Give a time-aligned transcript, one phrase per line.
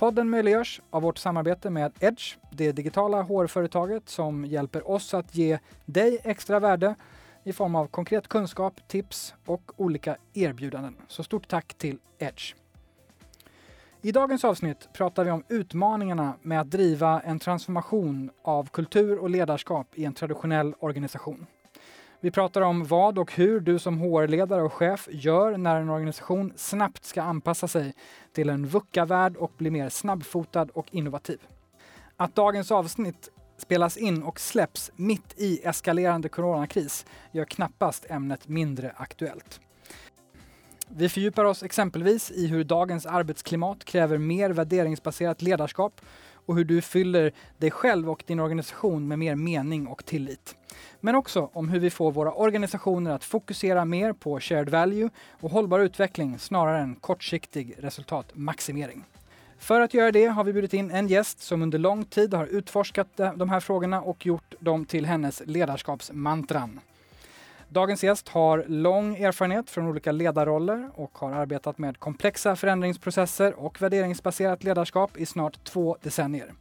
[0.00, 5.58] Podden möjliggörs av vårt samarbete med Edge, det digitala HR-företaget som hjälper oss att ge
[5.86, 6.94] dig extra värde
[7.44, 10.96] i form av konkret kunskap, tips och olika erbjudanden.
[11.08, 12.54] Så stort tack till Edge.
[14.02, 19.30] I dagens avsnitt pratar vi om utmaningarna med att driva en transformation av kultur och
[19.30, 21.46] ledarskap i en traditionell organisation.
[22.22, 26.52] Vi pratar om vad och hur du som HR-ledare och chef gör när en organisation
[26.56, 27.94] snabbt ska anpassa sig
[28.32, 31.38] till en VUCA-värld och bli mer snabbfotad och innovativ.
[32.16, 38.92] Att dagens avsnitt spelas in och släpps mitt i eskalerande coronakris gör knappast ämnet mindre
[38.96, 39.60] aktuellt.
[40.88, 46.00] Vi fördjupar oss exempelvis i hur dagens arbetsklimat kräver mer värderingsbaserat ledarskap
[46.50, 50.56] och hur du fyller dig själv och din organisation med mer mening och tillit.
[51.00, 55.50] Men också om hur vi får våra organisationer att fokusera mer på shared value och
[55.50, 59.04] hållbar utveckling snarare än kortsiktig resultatmaximering.
[59.58, 62.46] För att göra det har vi bjudit in en gäst som under lång tid har
[62.46, 66.80] utforskat de här frågorna och gjort dem till hennes ledarskapsmantran.
[67.72, 73.82] Dagens gäst har lång erfarenhet från olika ledarroller och har arbetat med komplexa förändringsprocesser och
[73.82, 76.52] värderingsbaserat ledarskap i snart två decennier.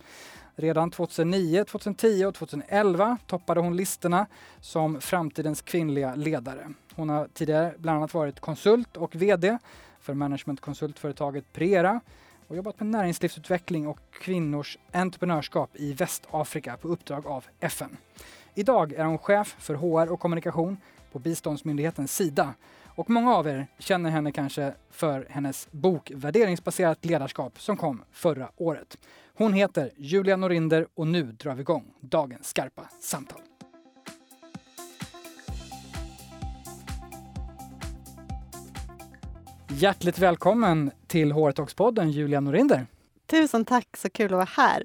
[0.55, 4.25] Redan 2009, 2010 och 2011 toppade hon listorna
[4.59, 6.67] som framtidens kvinnliga ledare.
[6.95, 9.57] Hon har tidigare bland annat varit konsult och VD
[9.99, 12.01] för managementkonsultföretaget Prera
[12.47, 17.97] och jobbat med näringslivsutveckling och kvinnors entreprenörskap i Västafrika på uppdrag av FN.
[18.53, 20.77] Idag är hon chef för HR och kommunikation
[21.11, 22.53] på biståndsmyndigheten Sida.
[22.85, 28.49] Och många av er känner henne kanske för hennes bok Värderingsbaserat ledarskap som kom förra
[28.55, 28.97] året.
[29.33, 33.41] Hon heter Julia Norinder och nu drar vi igång dagens skarpa samtal.
[39.69, 42.87] Hjärtligt välkommen till HR Talks-podden Julia Norinder.
[43.25, 44.83] Tusen tack, så kul att vara här.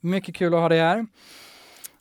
[0.00, 1.06] Mycket kul att ha dig här.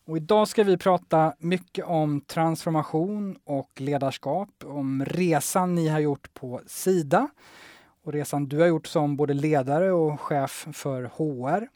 [0.06, 6.34] Och idag ska vi prata mycket om transformation och ledarskap, om resan ni har gjort
[6.34, 7.28] på Sida
[8.04, 11.68] och resan du har gjort som både ledare och chef för HR.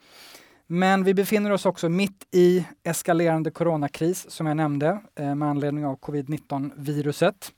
[0.68, 5.86] Men vi befinner oss också mitt i eskalerande coronakris som jag nämnde eh, med anledning
[5.86, 7.52] av covid-19 viruset.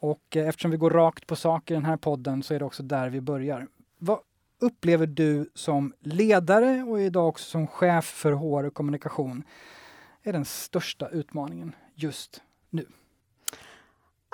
[0.00, 2.64] Och eh, eftersom vi går rakt på sak i den här podden så är det
[2.64, 3.66] också där vi börjar.
[3.98, 4.18] Vad
[4.62, 9.44] upplever du som ledare och idag också som chef för HR och kommunikation
[10.22, 12.86] är den största utmaningen just nu?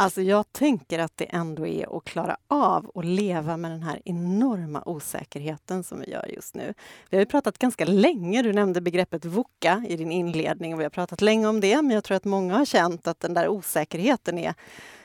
[0.00, 4.02] Alltså jag tänker att det ändå är att klara av att leva med den här
[4.04, 6.74] enorma osäkerheten som vi gör just nu.
[7.10, 10.84] Vi har ju pratat ganska länge, du nämnde begreppet VUCA i din inledning och vi
[10.84, 13.48] har pratat länge om det, men jag tror att många har känt att den där
[13.48, 14.54] osäkerheten är,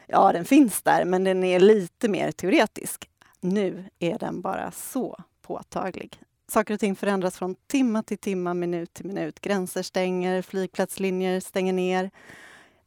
[0.08, 3.10] ja den finns där, men den är lite mer teoretisk.
[3.44, 6.20] Nu är den bara så påtaglig.
[6.48, 9.40] Saker och ting förändras från timma till timma, minut till minut.
[9.40, 12.12] Gränser stänger, flygplatslinjer stänger ner.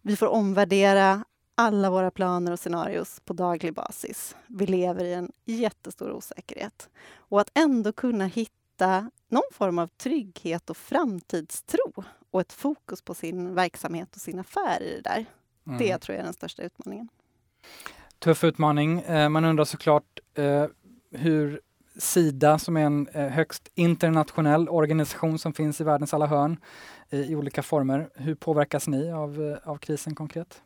[0.02, 1.24] Vi får omvärdera
[1.54, 4.36] alla våra planer och scenarios på daglig basis.
[4.46, 6.88] Vi lever i en jättestor osäkerhet.
[7.16, 13.14] Och att ändå kunna hitta någon form av trygghet och framtidstro och ett fokus på
[13.14, 15.26] sin verksamhet och sin affär i det där.
[15.66, 15.78] Mm.
[15.78, 17.08] Det tror jag är den största utmaningen.
[18.18, 19.00] Tuff utmaning.
[19.00, 20.66] Eh, man undrar såklart eh,
[21.10, 21.60] hur
[21.98, 26.56] Sida som är en eh, högst internationell organisation som finns i världens alla hörn
[27.10, 28.08] i olika former.
[28.14, 30.62] Hur påverkas ni av, eh, av krisen konkret?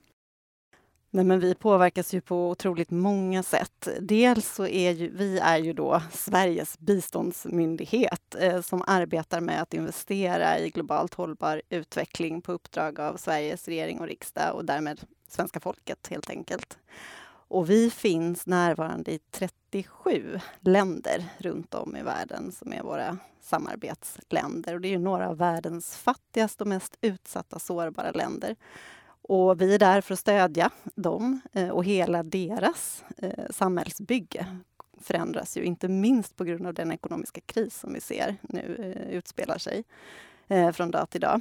[1.12, 3.88] Nej, men vi påverkas ju på otroligt många sätt.
[4.00, 9.74] Dels så är ju, vi är ju då Sveriges biståndsmyndighet eh, som arbetar med att
[9.74, 15.60] investera i globalt hållbar utveckling på uppdrag av Sveriges regering och riksdag och därmed svenska
[15.60, 16.78] folket helt enkelt.
[17.50, 24.74] Och vi finns närvarande i 37 länder runt om i världen som är våra samarbetsländer.
[24.74, 28.56] Och det är ju några av världens fattigaste och mest utsatta sårbara länder.
[29.22, 34.46] Och vi är där för att stödja dem eh, och hela deras eh, samhällsbygge
[35.00, 39.16] förändras ju inte minst på grund av den ekonomiska kris som vi ser nu eh,
[39.16, 39.84] utspelar sig
[40.74, 41.40] från dag till dag.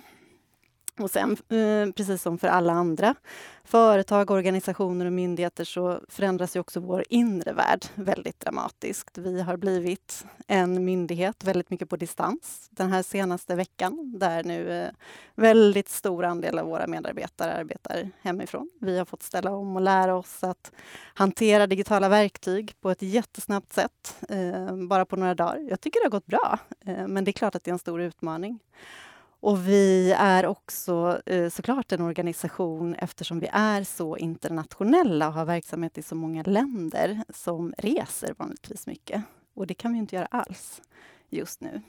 [1.00, 3.16] Och sen, eh, precis som för alla andra
[3.64, 9.18] företag, organisationer och myndigheter så förändras ju också vår inre värld väldigt dramatiskt.
[9.18, 14.72] Vi har blivit en myndighet väldigt mycket på distans den här senaste veckan där nu
[14.72, 14.90] eh,
[15.36, 18.70] väldigt stor andel av våra medarbetare arbetar hemifrån.
[18.82, 20.72] Vi har fått ställa om och lära oss att
[21.14, 25.68] hantera digitala verktyg på ett jättesnabbt sätt, eh, bara på några dagar.
[25.70, 26.60] Jag tycker det har gått bra,
[27.08, 28.60] men det är klart att det är en stor utmaning.
[29.42, 35.46] Och vi är också eh, såklart en organisation eftersom vi är så internationella och har
[35.46, 39.24] verksamhet i så många länder som reser vanligtvis mycket.
[39.54, 40.82] Och det kan vi inte göra alls
[41.30, 41.82] just nu.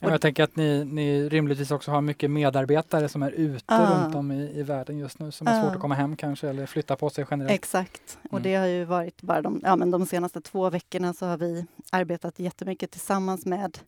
[0.00, 3.80] Ja, jag tänker att ni, ni rimligtvis också har mycket medarbetare som är ute uh,
[3.80, 6.66] runt om i, i världen just nu som har svårt att komma hem kanske eller
[6.66, 7.54] flytta på sig generellt.
[7.54, 8.42] Exakt, och mm.
[8.42, 11.66] det har ju varit bara de, ja, men de senaste två veckorna så har vi
[11.92, 13.78] arbetat jättemycket tillsammans med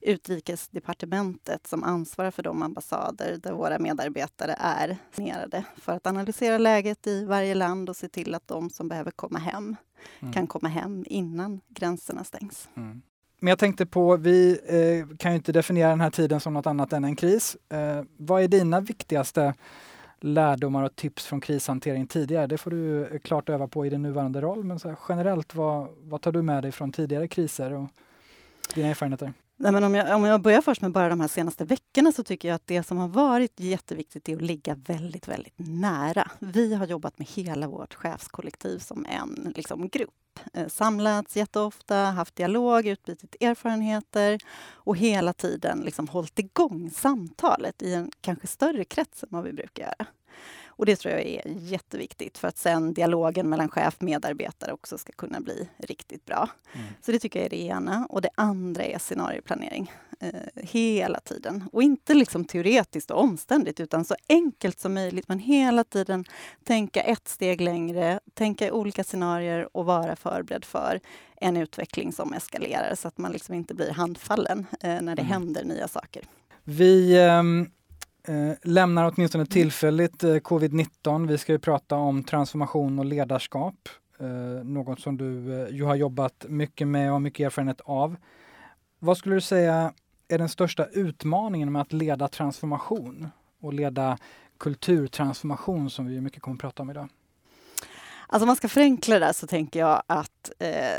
[0.00, 7.06] Utrikesdepartementet som ansvarar för de ambassader där våra medarbetare är signerade för att analysera läget
[7.06, 9.76] i varje land och se till att de som behöver komma hem
[10.20, 10.32] mm.
[10.32, 12.68] kan komma hem innan gränserna stängs.
[12.76, 13.02] Mm.
[13.40, 16.66] Men jag tänkte på, vi eh, kan ju inte definiera den här tiden som något
[16.66, 17.56] annat än en kris.
[17.68, 19.54] Eh, vad är dina viktigaste
[20.20, 22.46] lärdomar och tips från krishantering tidigare?
[22.46, 25.88] Det får du eh, klart öva på i din nuvarande roll, men så generellt, vad,
[26.00, 27.88] vad tar du med dig från tidigare kriser och
[28.74, 29.32] dina erfarenheter?
[29.60, 32.24] Nej, men om, jag, om jag börjar först med bara de här senaste veckorna så
[32.24, 36.30] tycker jag att det som har varit jätteviktigt är att ligga väldigt, väldigt nära.
[36.38, 40.10] Vi har jobbat med hela vårt chefskollektiv som en liksom, grupp.
[40.52, 44.38] Eh, samlats jätteofta, haft dialog, utbytt erfarenheter
[44.72, 49.52] och hela tiden liksom hållit igång samtalet i en kanske större krets än vad vi
[49.52, 50.06] brukar göra.
[50.78, 54.98] Och det tror jag är jätteviktigt för att sen dialogen mellan chef och medarbetare också
[54.98, 56.48] ska kunna bli riktigt bra.
[56.72, 56.86] Mm.
[57.02, 58.06] Så det tycker jag är det ena.
[58.10, 59.92] Och det andra är scenarioplanering.
[60.20, 61.64] Eh, hela tiden.
[61.72, 65.28] Och inte liksom teoretiskt och omständigt utan så enkelt som möjligt.
[65.28, 66.24] Men hela tiden
[66.64, 71.00] tänka ett steg längre, tänka i olika scenarier och vara förberedd för
[71.36, 75.32] en utveckling som eskalerar så att man liksom inte blir handfallen eh, när det mm.
[75.32, 76.22] händer nya saker.
[76.64, 77.70] Vi um
[78.22, 81.28] eh, lämnar åtminstone tillfälligt eh, covid-19.
[81.28, 83.88] Vi ska ju prata om transformation och ledarskap.
[84.20, 88.16] Eh, något som du eh, ju har jobbat mycket med och har mycket erfarenhet av.
[88.98, 89.92] Vad skulle du säga
[90.28, 93.28] är den största utmaningen med att leda transformation
[93.60, 94.18] och leda
[94.58, 97.08] kulturtransformation som vi mycket kommer att prata om idag?
[98.26, 100.98] Alltså om man ska förenkla det där så tänker jag att eh,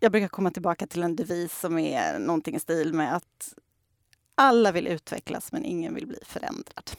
[0.00, 3.54] jag brukar komma tillbaka till en devis som är någonting i stil med att
[4.38, 6.90] alla vill utvecklas, men ingen vill bli förändrad.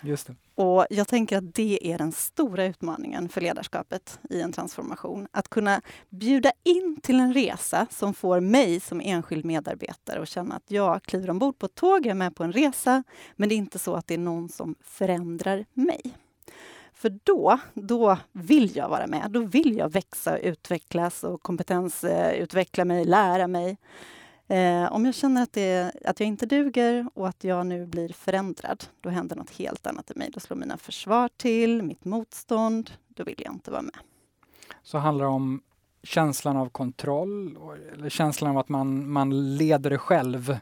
[0.00, 0.34] Just det.
[0.54, 5.28] Och jag tänker att det är den stora utmaningen för ledarskapet i en transformation.
[5.30, 10.54] Att kunna bjuda in till en resa som får mig som enskild medarbetare att känna
[10.54, 13.02] att jag kliver ombord på ett tåg, jag är med på en resa,
[13.36, 16.00] men det är inte så att det är någon som förändrar mig.
[16.92, 19.30] För då, då vill jag vara med.
[19.30, 23.76] Då vill jag växa och utvecklas och kompetensutveckla mig, lära mig.
[24.48, 28.08] Eh, om jag känner att, det, att jag inte duger och att jag nu blir
[28.08, 30.30] förändrad, då händer något helt annat i mig.
[30.32, 32.90] Då slår mina försvar till, mitt motstånd.
[33.08, 33.96] Då vill jag inte vara med.
[34.82, 35.62] Så handlar det om
[36.02, 37.58] känslan av kontroll
[37.92, 40.58] eller känslan av att man, man leder det själv?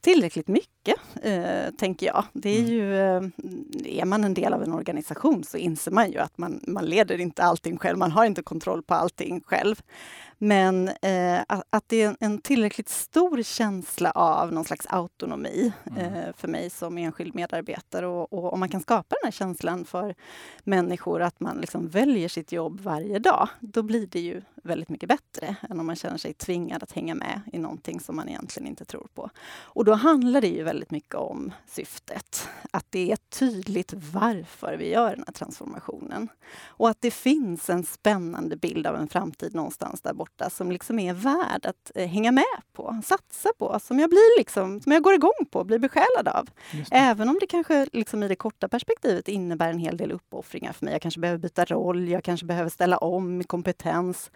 [0.00, 2.24] Tillräckligt mycket, eh, tänker jag.
[2.32, 2.70] Det är mm.
[2.70, 6.60] ju, eh, är man en del av en organisation så inser man ju att man,
[6.66, 7.98] man leder inte allting själv.
[7.98, 9.82] Man har inte kontroll på allting själv.
[10.42, 16.14] Men eh, att det är en tillräckligt stor känsla av någon slags autonomi mm.
[16.14, 18.06] eh, för mig som enskild medarbetare.
[18.06, 20.14] Och, om man kan skapa den här känslan för
[20.64, 25.08] människor att man liksom väljer sitt jobb varje dag, då blir det ju väldigt mycket
[25.08, 28.66] bättre än om man känner sig tvingad att hänga med i någonting som man egentligen
[28.66, 29.30] inte tror på.
[29.62, 32.48] Och då handlar det ju väldigt mycket om syftet.
[32.70, 36.28] Att det är tydligt varför vi gör den här transformationen.
[36.64, 40.98] Och att det finns en spännande bild av en framtid någonstans där borta som liksom
[40.98, 45.02] är värd att eh, hänga med på, satsa på, som jag, blir liksom, som jag
[45.02, 46.50] går igång på, blir besjälad av.
[46.90, 50.84] Även om det kanske liksom i det korta perspektivet innebär en hel del uppoffringar för
[50.84, 50.94] mig.
[50.94, 54.30] Jag kanske behöver byta roll, jag kanske behöver ställa om min kompetens.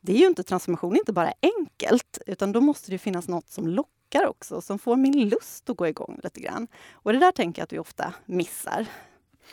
[0.00, 3.68] Det är ju inte transformation inte bara enkelt, utan då måste det finnas något som
[3.68, 6.68] lockar också, som får min lust att gå igång lite grann.
[6.92, 8.86] Och det där tänker jag att vi ofta missar.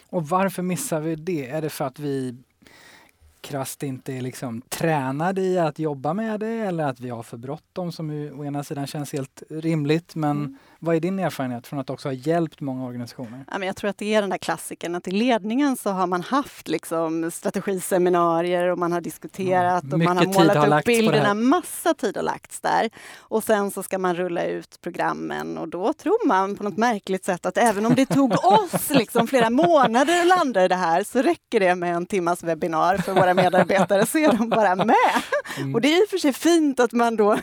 [0.10, 1.50] Och varför missar vi det?
[1.50, 2.36] Är det för att vi
[3.46, 7.38] krasst inte är liksom tränade i att jobba med det eller att vi har för
[7.38, 10.16] bråttom som ju å ena sidan känns helt rimligt.
[10.16, 13.46] Men mm vad är din erfarenhet från att också ha hjälpt många organisationer?
[13.52, 16.08] Ja, men jag tror att det är den där klassiken att i ledningen så har
[16.08, 19.94] man haft liksom strategiseminarier och man har diskuterat mm.
[19.94, 21.34] och man har målat har upp bilderna.
[21.34, 22.90] Massa tid har lagts där.
[23.18, 27.26] Och sen så ska man rulla ut programmen och då tror man på något märkligt
[27.26, 31.04] sätt att även om det tog oss liksom flera månader att landa i det här
[31.04, 34.96] så räcker det med en timmas webbinar för våra medarbetare så är de bara med.
[35.58, 35.76] Mm.
[35.76, 37.32] Och det är i och för sig fint att man då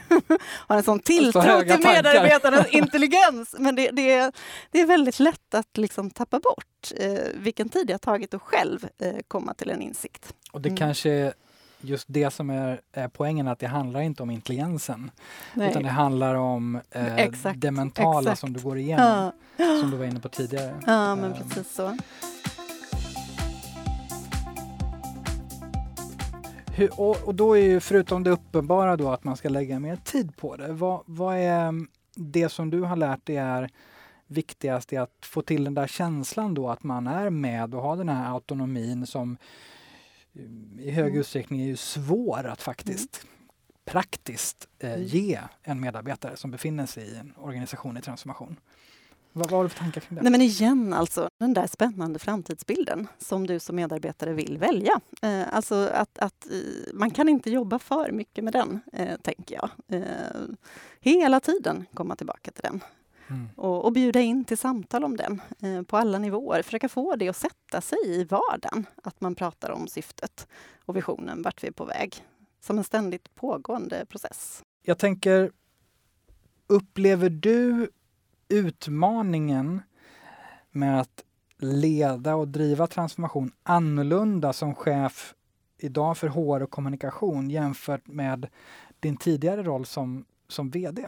[0.68, 3.21] har en sån tilltro till medarbetarnas intelligens.
[3.58, 4.32] Men det, det, är,
[4.70, 8.42] det är väldigt lätt att liksom tappa bort eh, vilken tid det har tagit att
[8.42, 10.34] själv eh, komma till en insikt.
[10.52, 10.76] Och det mm.
[10.76, 11.32] kanske är
[11.80, 15.10] just det som är, är, poängen, att det handlar inte om intelligensen.
[15.54, 15.70] Nej.
[15.70, 18.40] Utan det handlar om eh, exakt, det mentala exakt.
[18.40, 19.32] som du går igenom.
[19.56, 19.80] Ja.
[19.80, 20.74] Som du var inne på tidigare.
[20.86, 21.96] Ja, men precis så.
[26.74, 29.96] Hur, och, och, då är ju förutom det uppenbara då att man ska lägga mer
[29.96, 30.72] tid på det.
[30.72, 33.70] Vad, vad är det som du har lärt dig är
[34.26, 37.96] viktigast i att få till den där känslan då att man är med och har
[37.96, 39.36] den här autonomin som
[40.78, 41.20] i hög mm.
[41.20, 43.34] utsträckning är ju svår att faktiskt mm.
[43.84, 45.04] praktiskt eh, mm.
[45.04, 48.56] ge en medarbetare som befinner sig i en organisation i transformation.
[49.32, 50.22] Vad, har du för tankar kring det?
[50.22, 55.00] Nej, men igen, alltså, den där spännande framtidsbilden som du som medarbetare vill välja.
[55.22, 59.54] Eh, alltså att, att eh, man kan inte jobba för mycket med den, eh, tänker
[59.54, 59.70] jag.
[59.88, 60.04] Eh,
[61.00, 62.80] hela tiden komma tillbaka till den.
[63.28, 63.48] Mm.
[63.56, 66.62] Och, och, bjuda in till samtal om den eh, på alla nivåer.
[66.62, 68.86] Försöka få det att sätta sig i vardagen.
[69.02, 70.48] Att man pratar om syftet
[70.84, 72.24] och visionen, vart vi är på väg.
[72.60, 74.62] Som en ständigt pågående process.
[74.82, 75.50] Jag tänker,
[76.66, 77.90] upplever du
[78.52, 79.82] utmaningen
[80.70, 81.24] med att
[81.58, 85.34] leda och driva transformation annorlunda som chef
[85.78, 88.48] idag för HR och kommunikation jämfört med
[89.00, 91.06] din tidigare roll som, som VD?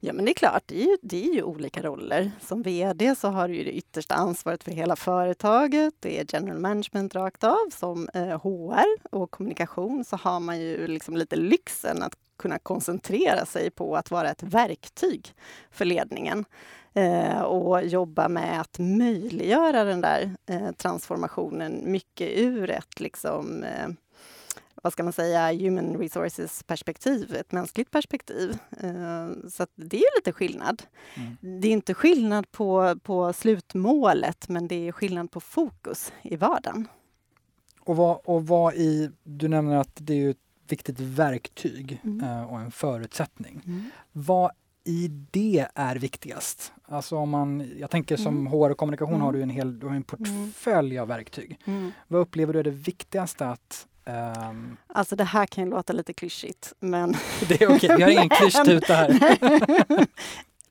[0.00, 2.30] Ja, men det är klart, det är, ju, det är ju olika roller.
[2.40, 5.94] Som VD så har du ju det yttersta ansvaret för hela företaget.
[6.00, 7.70] Det är general management rakt av.
[7.72, 13.46] Som eh, HR och kommunikation så har man ju liksom lite lyxen att kunna koncentrera
[13.46, 15.34] sig på att vara ett verktyg
[15.70, 16.44] för ledningen
[16.94, 23.88] eh, och jobba med att möjliggöra den där eh, transformationen mycket ur ett liksom, eh,
[24.82, 28.58] vad ska man säga, human resources perspektiv, ett mänskligt perspektiv.
[29.50, 30.82] Så det är lite skillnad.
[31.14, 31.60] Mm.
[31.60, 36.88] Det är inte skillnad på, på slutmålet, men det är skillnad på fokus i vardagen.
[37.86, 40.34] Och vad, och vad i, du nämner att det är
[40.72, 42.24] viktigt verktyg mm.
[42.24, 43.62] Eh, och en förutsättning.
[43.66, 43.90] Mm.
[44.12, 44.50] Vad
[44.84, 46.72] i det är viktigast?
[46.84, 48.46] Alltså om man, jag tänker som mm.
[48.46, 49.24] HR och kommunikation mm.
[49.24, 51.60] har du en hel du har en portfölj av verktyg.
[51.64, 51.92] Mm.
[52.08, 53.86] Vad upplever du är det viktigaste att
[54.50, 54.76] Um...
[54.86, 57.14] Alltså det här kan ju låta lite klyschigt, men...
[57.48, 57.96] Det är okej, okay.
[57.96, 59.08] vi har ingen klyschtuta här.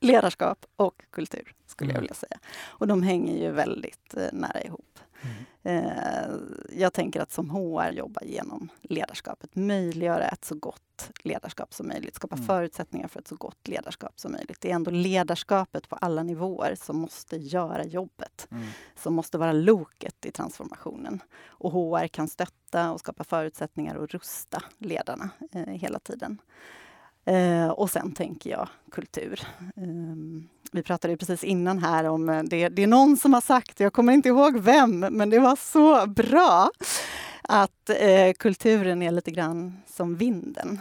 [0.00, 1.94] Ledarskap och kultur, skulle mm.
[1.94, 2.38] jag vilja säga.
[2.64, 4.98] Och de hänger ju väldigt eh, nära ihop.
[5.22, 5.34] Mm.
[5.66, 6.30] Eh,
[6.70, 12.14] jag tänker att som HR jobba genom ledarskapet, möjliggöra ett så gott ledarskap som möjligt,
[12.14, 12.46] skapa mm.
[12.46, 14.60] förutsättningar för ett så gott ledarskap som möjligt.
[14.60, 18.66] Det är ändå ledarskapet på alla nivåer som måste göra jobbet, mm.
[18.96, 21.22] som måste vara loket i transformationen.
[21.46, 26.38] Och HR kan stötta och skapa förutsättningar och rusta ledarna eh, hela tiden.
[27.24, 29.40] Eh, och sen tänker jag kultur.
[29.76, 30.16] Eh,
[30.76, 33.92] vi pratade precis innan här om, eh, det, det är någon som har sagt, jag
[33.92, 36.70] kommer inte ihåg vem, men det var så bra,
[37.42, 40.80] att eh, kulturen är lite grann som vinden.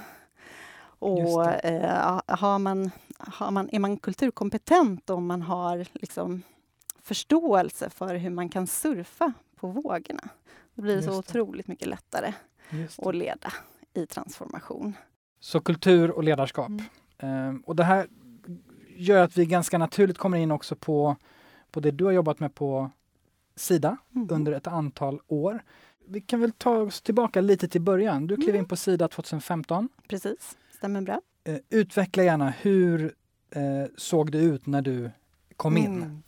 [0.99, 6.41] Och eh, har man, har man, är man kulturkompetent om man har liksom
[7.01, 10.29] förståelse för hur man kan surfa på vågorna,
[10.75, 11.19] då blir det Just så det.
[11.19, 12.33] otroligt mycket lättare
[12.97, 13.53] att leda
[13.93, 14.93] i transformation.
[15.39, 16.69] Så kultur och ledarskap.
[16.69, 17.49] Mm.
[17.49, 18.07] Um, och det här
[18.95, 21.15] gör att vi ganska naturligt kommer in också på,
[21.71, 22.91] på det du har jobbat med på
[23.55, 24.27] Sida mm.
[24.31, 25.63] under ett antal år.
[26.07, 28.27] Vi kan väl ta oss tillbaka lite till början.
[28.27, 28.59] Du klev mm.
[28.59, 29.89] in på Sida 2015.
[30.07, 31.21] Precis, stämmer bra.
[31.49, 33.03] Uh, utveckla gärna, hur
[33.55, 35.11] uh, såg det ut när du
[35.55, 35.95] kom in?
[35.95, 36.23] Mm.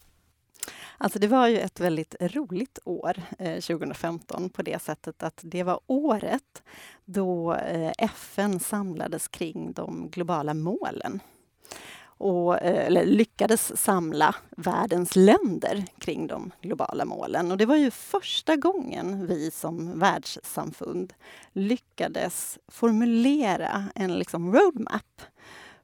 [0.97, 5.63] Alltså det var ju ett väldigt roligt år, eh, 2015, på det sättet att det
[5.63, 6.63] var året
[7.05, 11.19] då eh, FN samlades kring de globala målen
[12.17, 17.51] och, eh, eller lyckades samla världens länder kring de globala målen.
[17.51, 21.13] Och det var ju första gången vi som världssamfund
[21.53, 25.21] lyckades formulera en liksom roadmap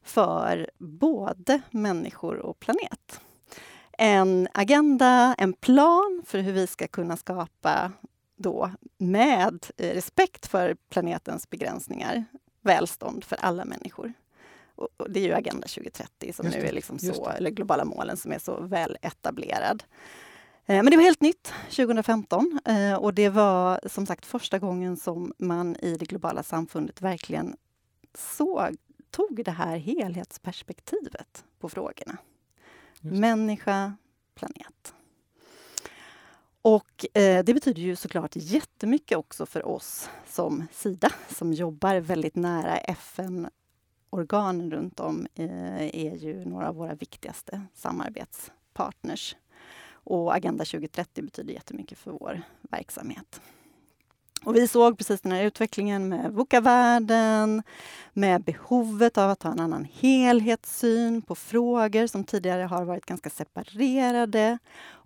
[0.03, 3.19] för både människor och planet
[3.97, 7.91] en agenda, en plan för hur vi ska kunna skapa
[8.35, 12.25] då med respekt för planetens begränsningar,
[12.61, 14.13] välstånd för alla människor.
[15.09, 18.39] Det är ju Agenda 2030 som nu är liksom så, eller globala målen som är
[18.39, 19.83] så väl etablerad.
[20.65, 24.97] Eh, men det var helt nytt 2015 eh, och det var som sagt första gången
[24.97, 27.55] som man i det globala samfundet verkligen
[28.17, 28.75] såg,
[29.11, 32.17] tog det här helhetsperspektivet på frågorna.
[33.01, 33.93] Människa,
[34.35, 34.93] planet.
[36.61, 42.35] Och eh, det betyder ju såklart jättemycket också för oss som Sida som jobbar väldigt
[42.35, 42.77] nära
[44.13, 49.35] organen runt om, eh, är ju några av våra viktigaste samarbetspartners.
[49.89, 53.41] Och Agenda 2030 betyder jättemycket för vår verksamhet.
[54.43, 57.63] Och vi såg precis den här utvecklingen med VUCA-världen,
[58.13, 63.29] med behovet av att ha en annan helhetssyn på frågor som tidigare har varit ganska
[63.29, 64.57] separerade.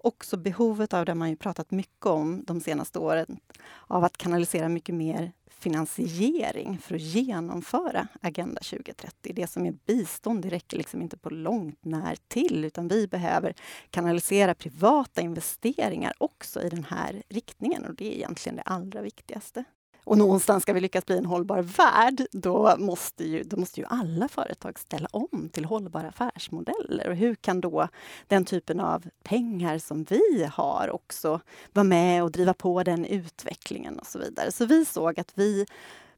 [0.07, 3.39] Också behovet av det man ju pratat mycket om de senaste åren,
[3.87, 9.33] av att kanalisera mycket mer finansiering för att genomföra Agenda 2030.
[9.35, 13.53] Det som är bistånd, det räcker liksom inte på långt när till, utan vi behöver
[13.89, 19.63] kanalisera privata investeringar också i den här riktningen och det är egentligen det allra viktigaste.
[20.07, 23.85] Och någonstans ska vi lyckas bli en hållbar värld, då måste ju, då måste ju
[23.89, 27.09] alla företag ställa om till hållbara affärsmodeller.
[27.09, 27.87] Och hur kan då
[28.27, 31.39] den typen av pengar som vi har också
[31.73, 34.51] vara med och driva på den utvecklingen och så vidare.
[34.51, 35.65] Så vi såg att vi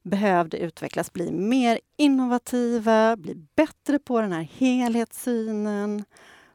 [0.03, 6.05] behövde utvecklas, bli mer innovativa, bli bättre på den här helhetssynen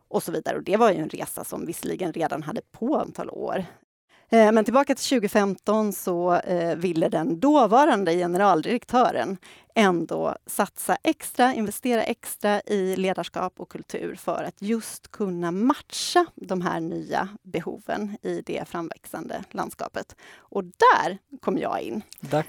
[0.09, 0.57] och så vidare.
[0.57, 3.65] Och det var ju en resa som visserligen redan hade på antal år.
[4.29, 9.37] Eh, men tillbaka till 2015 så eh, ville den dåvarande generaldirektören
[9.75, 16.61] ändå satsa extra, investera extra i ledarskap och kultur för att just kunna matcha de
[16.61, 20.17] här nya behoven i det framväxande landskapet.
[20.37, 22.03] Och där kom jag in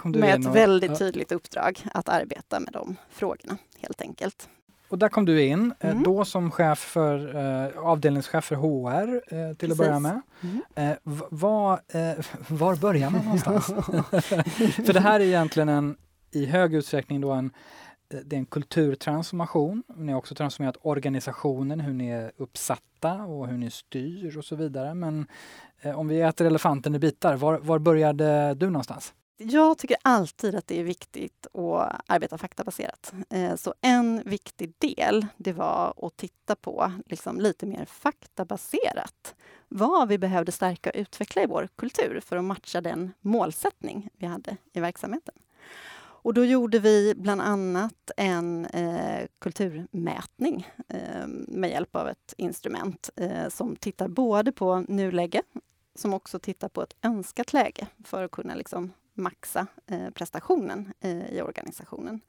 [0.04, 4.50] med ett och, väldigt tydligt uppdrag att arbeta med de frågorna helt enkelt.
[4.90, 6.04] Och där kom du in, eh, mm.
[6.04, 9.72] då som chef för, eh, avdelningschef för HR eh, till Precis.
[9.72, 10.22] att börja med.
[10.42, 10.62] Mm.
[10.76, 10.98] Eh,
[11.30, 13.66] var, eh, var börjar man någonstans?
[14.86, 15.98] för det här är egentligen en,
[16.32, 17.52] i hög utsträckning då en,
[18.14, 19.84] eh, det är en kulturtransformation.
[19.96, 24.56] Ni har också transformerat organisationen, hur ni är uppsatta och hur ni styr och så
[24.56, 24.94] vidare.
[24.94, 25.28] Men
[25.96, 29.14] om vi äter elefanten i bitar, var, var började du någonstans?
[29.38, 33.14] Jag tycker alltid att det är viktigt att arbeta faktabaserat.
[33.30, 39.36] Eh, så en viktig del, det var att titta på liksom lite mer faktabaserat
[39.68, 44.26] vad vi behövde stärka och utveckla i vår kultur för att matcha den målsättning vi
[44.26, 45.36] hade i verksamheten.
[45.98, 53.10] Och då gjorde vi bland annat en eh, kulturmätning eh, med hjälp av ett instrument
[53.16, 55.42] eh, som tittar både på nuläge
[55.96, 61.34] som också tittar på ett önskat läge för att kunna liksom maxa eh, prestationen eh,
[61.34, 62.22] i organisationen.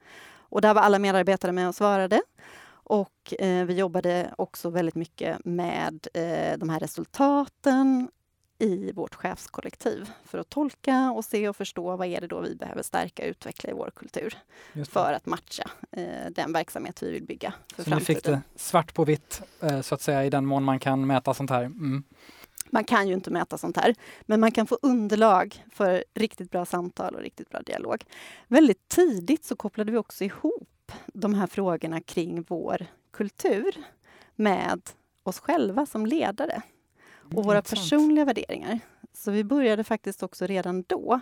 [0.49, 2.21] Och där var alla medarbetare med och svarade.
[2.69, 8.09] Och eh, vi jobbade också väldigt mycket med eh, de här resultaten
[8.59, 12.55] i vårt chefskollektiv för att tolka och se och förstå vad är det då vi
[12.55, 14.37] behöver stärka och utveckla i vår kultur
[14.89, 18.15] för att matcha eh, den verksamhet vi vill bygga för så framtiden.
[18.15, 21.07] Ni fick det svart på vitt eh, så att säga i den mån man kan
[21.07, 21.63] mäta sånt här?
[21.63, 22.03] Mm.
[22.69, 26.65] Man kan ju inte mäta sånt här, men man kan få underlag för riktigt bra
[26.65, 28.05] samtal och riktigt bra dialog.
[28.47, 33.75] Väldigt tidigt så kopplade vi också ihop de här frågorna kring vår kultur
[34.35, 34.81] med
[35.23, 36.61] oss själva som ledare
[37.35, 38.79] och våra personliga värderingar.
[39.13, 41.19] Så vi började faktiskt också redan då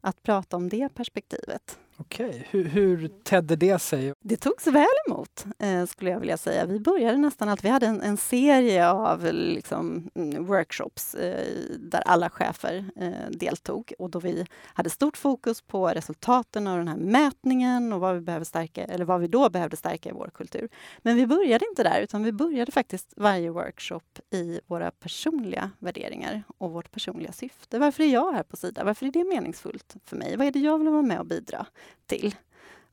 [0.00, 1.78] att prata om det perspektivet.
[1.98, 4.12] Okej, hur, hur tedde det sig?
[4.20, 6.66] Det togs väl emot, eh, skulle jag vilja säga.
[6.66, 11.44] Vi började nästan alltid, vi hade en, en serie av liksom, mm, workshops eh,
[11.78, 16.88] där alla chefer eh, deltog och då vi hade stort fokus på resultaten av den
[16.88, 20.30] här mätningen och vad vi, behöver stärka, eller vad vi då behövde stärka i vår
[20.34, 20.68] kultur.
[21.02, 26.42] Men vi började inte där, utan vi började faktiskt varje workshop i våra personliga värderingar
[26.58, 27.78] och vårt personliga syfte.
[27.78, 28.84] Varför är jag här på Sida?
[28.84, 30.36] Varför är det meningsfullt för mig?
[30.36, 31.66] Vad är det jag vill vara med och bidra
[32.06, 32.34] till?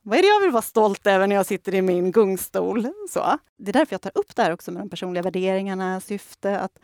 [0.02, 2.88] Vad är det jag vill vara stolt över när jag sitter i min gungstol?
[3.10, 3.38] Så.
[3.56, 6.60] Det är därför jag tar upp det här också med de personliga värderingarna, syfte.
[6.60, 6.78] Att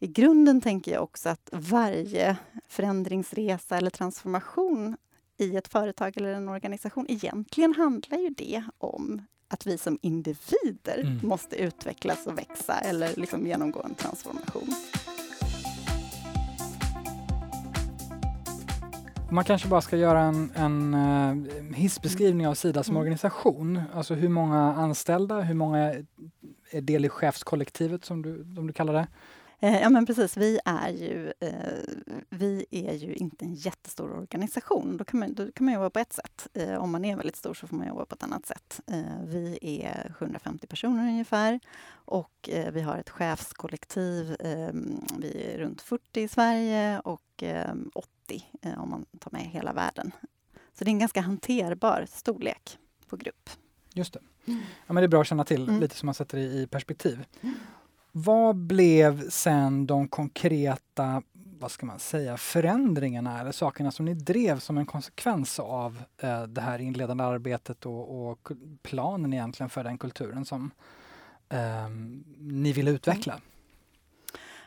[0.00, 2.36] I grunden tänker jag också att varje
[2.68, 4.96] förändringsresa eller transformation
[5.36, 10.98] i ett företag eller en organisation, egentligen handlar ju det om att vi som individer
[10.98, 11.20] mm.
[11.22, 14.74] måste utvecklas och växa eller liksom genomgå en transformation.
[19.34, 23.00] Man kanske bara ska göra en, en uh, hissbeskrivning av Sida som mm.
[23.00, 23.80] organisation.
[23.94, 25.78] Alltså hur många anställda, hur många
[26.70, 29.06] är del i chefskollektivet som du, som du kallar det?
[29.64, 34.96] Eh, ja men precis, vi är ju, eh, vi är ju inte en jättestor organisation.
[34.96, 36.48] Då kan man, då kan man jobba på ett sätt.
[36.54, 38.80] Eh, om man är väldigt stor så får man jobba på ett annat sätt.
[39.24, 44.36] Vi är 750 personer ungefär och vi har ett chefskollektiv.
[44.40, 47.44] Ehm, vi är runt 40 i Sverige och
[47.94, 50.12] 80 ehm, om man tar med hela världen.
[50.78, 53.50] Så det är en ganska hanterbar storlek på grupp.
[53.92, 54.20] Just det.
[54.86, 55.80] Ja, men det är bra att känna till, mm.
[55.80, 57.24] lite som man sätter det i perspektiv.
[58.16, 64.58] Vad blev sen de konkreta, vad ska man säga, förändringarna eller sakerna som ni drev
[64.58, 68.50] som en konsekvens av eh, det här inledande arbetet och, och,
[68.82, 70.70] planen egentligen för den kulturen som
[71.48, 71.88] eh,
[72.38, 73.32] ni ville utveckla?
[73.32, 73.44] Mm.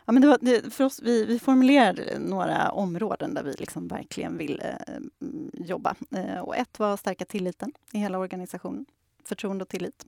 [0.06, 3.88] Ja, men det var, det, för oss, vi, vi, formulerade några områden där vi liksom
[3.88, 4.98] verkligen vill eh,
[5.54, 5.96] jobba.
[6.12, 8.86] Eh, och ett var att stärka tilliten i hela organisationen
[9.28, 10.06] förtroende och tillit.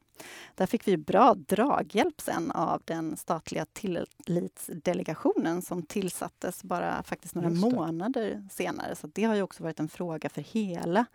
[0.56, 7.50] Där fick vi bra draghjälp sen av den statliga tillitsdelegationen som tillsattes bara faktiskt några
[7.50, 8.96] månader senare.
[8.96, 11.06] Så det har ju också varit en fråga för hela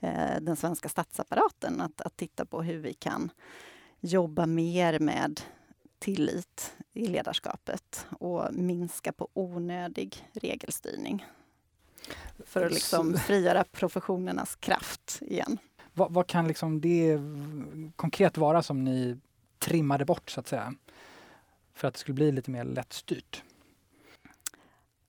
[0.00, 3.30] eh, den svenska statsapparaten att, att titta på hur vi kan
[4.00, 5.40] jobba mer med
[5.98, 11.26] tillit i ledarskapet och minska på onödig regelstyrning.
[12.46, 15.58] För att liksom frigöra professionernas kraft igen.
[15.94, 17.18] Vad, vad, kan liksom det
[17.96, 19.16] konkret vara som ni
[19.58, 20.74] trimmade bort så att säga?
[21.74, 23.42] För att det skulle bli lite mer lättstyrt?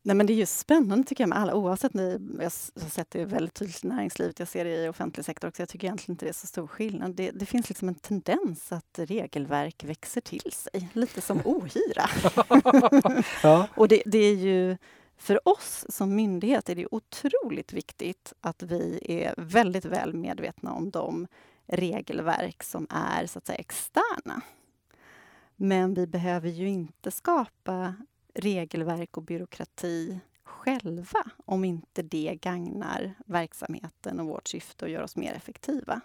[0.06, 2.44] Nej, men det är ju spännande tycker jag med alla, oavsett ni, jag
[2.82, 5.70] har sett det väldigt tydligt i näringslivet, jag ser det i offentlig sektor också, jag
[5.70, 7.16] tycker egentligen inte det är så stor skillnad.
[7.16, 12.10] Det, det finns liksom en tendens att regelverk växer till sig, lite som ohyra.
[13.44, 13.68] ja.
[13.76, 14.78] Och det, det, är ju
[15.18, 20.90] för oss som myndighet är det otroligt viktigt att vi är väldigt väl medvetna om
[20.90, 21.28] de
[21.68, 24.42] regelverk som är så att säga externa.
[25.56, 27.96] Men vi behöver ju inte skapa
[28.34, 35.16] regelverk och byråkrati själva om inte det gagnar verksamheten och vårt syfte och gör oss
[35.16, 36.02] mer effektiva.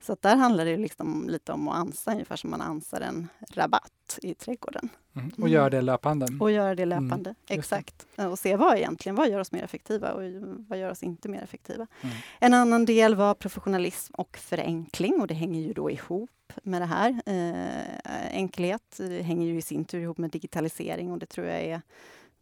[0.00, 3.28] Så att där handlar det liksom lite om att ansa, ungefär som man ansar en
[3.50, 4.88] rabatt i trädgården.
[5.16, 5.30] Mm.
[5.38, 6.26] Och göra det löpande?
[6.40, 7.60] Och göra det löpande, mm.
[7.60, 8.06] exakt.
[8.16, 10.22] Och se vad egentligen, vad gör oss mer effektiva och
[10.68, 11.86] vad gör oss inte mer effektiva.
[12.00, 12.16] Mm.
[12.40, 16.30] En annan del var professionalism och förenkling och det hänger ju då ihop
[16.62, 17.22] med det här.
[17.26, 21.80] Eh, enkelhet hänger ju i sin tur ihop med digitalisering och det tror jag är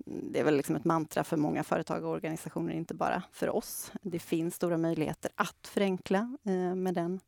[0.04, 3.92] det är väl liksom ett mantra för många företag och organisationer, inte bara för oss.
[4.02, 7.20] Det finns stora möjligheter att förenkla eh, med den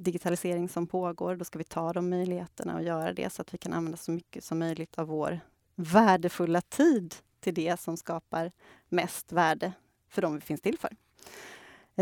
[0.00, 1.36] digitalisering som pågår.
[1.36, 4.10] Då ska vi ta de möjligheterna och göra det så att vi kan använda så
[4.10, 5.40] mycket som möjligt av vår
[5.74, 8.52] värdefulla tid till det som skapar
[8.88, 9.72] mest värde
[10.08, 10.96] för dem vi finns till för.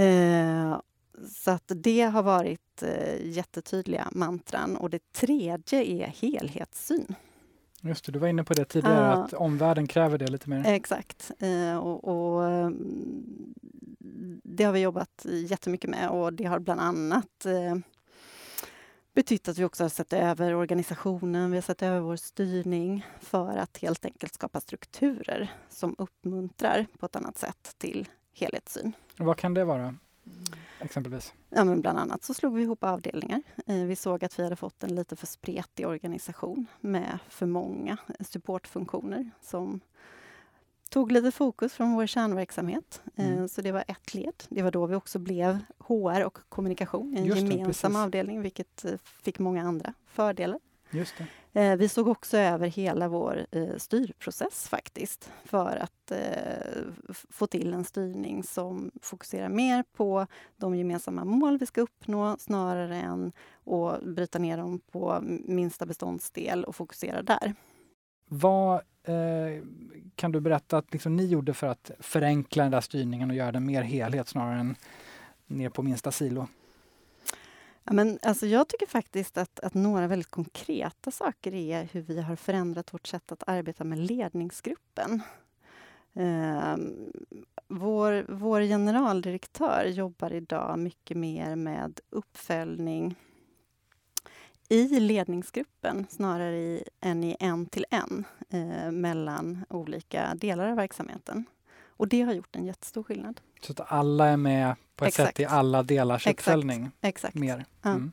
[0.03, 0.81] Eh,
[1.35, 4.77] så att det har varit eh, jättetydliga mantran.
[4.77, 7.15] Och det tredje är helhetssyn.
[7.83, 9.25] Just det, du var inne på det tidigare, ja.
[9.25, 10.67] att omvärlden kräver det lite mer.
[10.67, 11.31] Exakt.
[11.39, 13.55] Eh, och, och, mm,
[14.43, 17.77] det har vi jobbat jättemycket med och det har bland annat eh,
[19.15, 23.57] betytt att vi också har sett över organisationen, vi har sett över vår styrning för
[23.57, 28.93] att helt enkelt skapa strukturer som uppmuntrar på ett annat sätt till helhetssyn.
[29.17, 29.95] Vad kan det vara?
[30.81, 31.33] Exempelvis?
[31.51, 33.43] Ja, men bland annat så slog vi ihop avdelningar.
[33.67, 37.97] Eh, vi såg att vi hade fått en lite för spretig organisation med för många
[38.21, 39.81] supportfunktioner som
[40.91, 43.03] tog lite fokus från vår kärnverksamhet.
[43.17, 43.49] Eh, mm.
[43.49, 44.45] Så det var ett led.
[44.49, 48.41] Det var då vi också blev HR och kommunikation i en Just gemensam det, avdelning,
[48.41, 50.61] vilket eh, fick många andra fördelar.
[50.91, 51.27] Just det.
[51.53, 56.83] Eh, vi såg också över hela vår eh, styrprocess faktiskt för att eh,
[57.31, 62.97] få till en styrning som fokuserar mer på de gemensamma mål vi ska uppnå snarare
[62.97, 63.33] än
[63.67, 67.55] att bryta ner dem på minsta beståndsdel och fokusera där.
[68.29, 69.65] Vad eh,
[70.15, 73.53] kan du berätta att liksom ni gjorde för att förenkla den där styrningen och göra
[73.53, 74.77] den mer helhet snarare än
[75.47, 76.49] ner på minsta silo?
[77.89, 82.21] Ja, men alltså jag tycker faktiskt att, att några väldigt konkreta saker är hur vi
[82.21, 85.23] har förändrat vårt sätt att arbeta med ledningsgruppen.
[86.15, 86.77] Eh,
[87.69, 93.17] vår, vår generaldirektör jobbar idag mycket mer med uppföljning
[94.69, 101.45] i ledningsgruppen snarare i, än i en till en eh, mellan olika delar av verksamheten.
[101.99, 103.41] Och det har gjort en jättestor skillnad.
[103.63, 105.29] Så att alla är med på ett Exakt.
[105.29, 106.91] sätt i alla delars uppföljning?
[107.01, 107.35] Exakt.
[107.35, 107.65] Mer.
[107.83, 107.91] Ja.
[107.91, 108.13] Mm.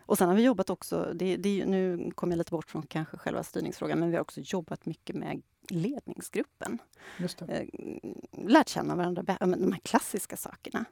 [0.00, 3.16] Och sen har vi jobbat också, det, det, nu kommer jag lite bort från kanske
[3.16, 6.78] själva styrningsfrågan, men vi har också jobbat mycket med ledningsgruppen.
[7.18, 7.46] Just det.
[7.46, 7.68] Eh,
[8.46, 10.84] lärt känna varandra, de här klassiska sakerna.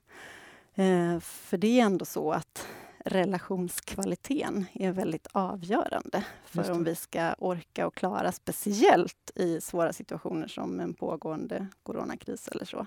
[0.74, 2.66] Eh, för det är ändå så att
[3.04, 10.48] relationskvaliteten är väldigt avgörande för om vi ska orka och klara, speciellt i svåra situationer
[10.48, 12.86] som en pågående coronakris eller så.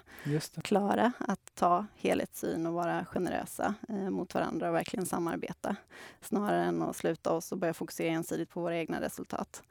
[0.61, 5.75] Klara att ta helhetssyn och vara generösa eh, mot varandra och verkligen samarbeta.
[6.21, 9.63] Snarare än att sluta oss och börja fokusera ensidigt på våra egna resultat.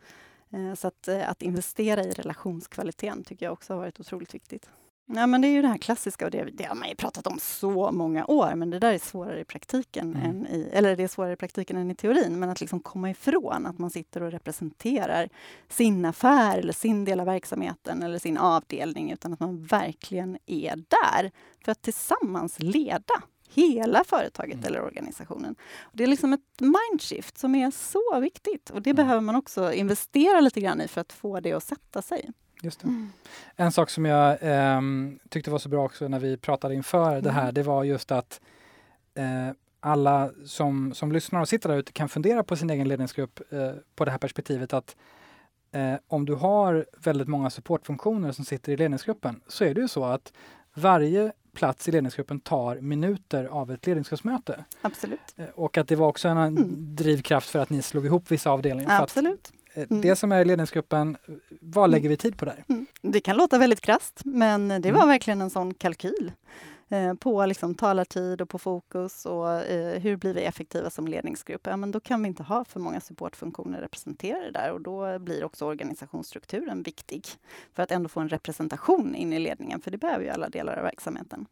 [0.51, 4.71] Eh, så att, eh, att investera i relationskvaliteten tycker jag också har varit otroligt viktigt.
[5.15, 7.27] Ja, men det är ju det här klassiska och det, det har man ju pratat
[7.27, 10.31] om så många år, men det där är svårare i praktiken Mm.
[10.31, 13.11] än i, eller det är svårare i praktiken än i teorin, men att liksom komma
[13.11, 15.29] ifrån att man sitter och representerar
[15.69, 20.77] sin affär eller sin del av verksamheten eller sin avdelning, utan att man verkligen är
[20.77, 21.31] där
[21.65, 23.15] för att tillsammans leda
[23.55, 24.67] hela företaget Mm.
[24.67, 25.57] eller organisationen.
[25.93, 28.97] Det är liksom ett mindshift som är så viktigt och det Mm.
[28.97, 32.31] behöver man också investera lite grann i för att få det att sätta sig.
[32.63, 33.09] Just det.
[33.57, 37.31] En sak som jag ehm, tyckte var så bra också när vi pratade inför det
[37.31, 37.55] här, Mm.
[37.55, 38.41] det var just att
[39.15, 43.41] eh, alla som, som lyssnar och sitter där ute kan fundera på sin egen ledningsgrupp
[43.53, 44.97] eh, på det här perspektivet att
[45.73, 49.89] eh, om du har väldigt många supportfunktioner som sitter i ledningsgruppen så är det ju
[49.89, 50.33] så att
[50.75, 54.65] varje plats i ledningsgruppen tar minuter av ett ledningsgruppsmöte.
[54.83, 55.21] Absolut.
[55.37, 56.97] Eh, Och att det var också en Mm.
[56.97, 59.03] drivkraft för att ni slog ihop vissa avdelningar.
[59.03, 59.53] Absolut.
[59.75, 60.01] Eh, Mm.
[60.03, 61.17] Det som är ledningsgruppen,
[61.61, 62.65] vad lägger vi tid på där?
[62.69, 62.87] Mm.
[63.03, 65.09] Det kan låta väldigt krasst, men det var Mm.
[65.09, 66.33] verkligen en sån kalkyl
[67.21, 71.67] på liksom talartid och på fokus och eh, hur blir vi effektiva som ledningsgrupp?
[71.67, 75.45] Ja, men då kan vi inte ha för många supportfunktioner representerade där och då blir
[75.45, 77.27] också organisationsstrukturen viktig
[77.75, 80.77] för att ändå få en representation in i ledningen, för det behöver ju alla delar
[80.77, 81.47] av verksamheten.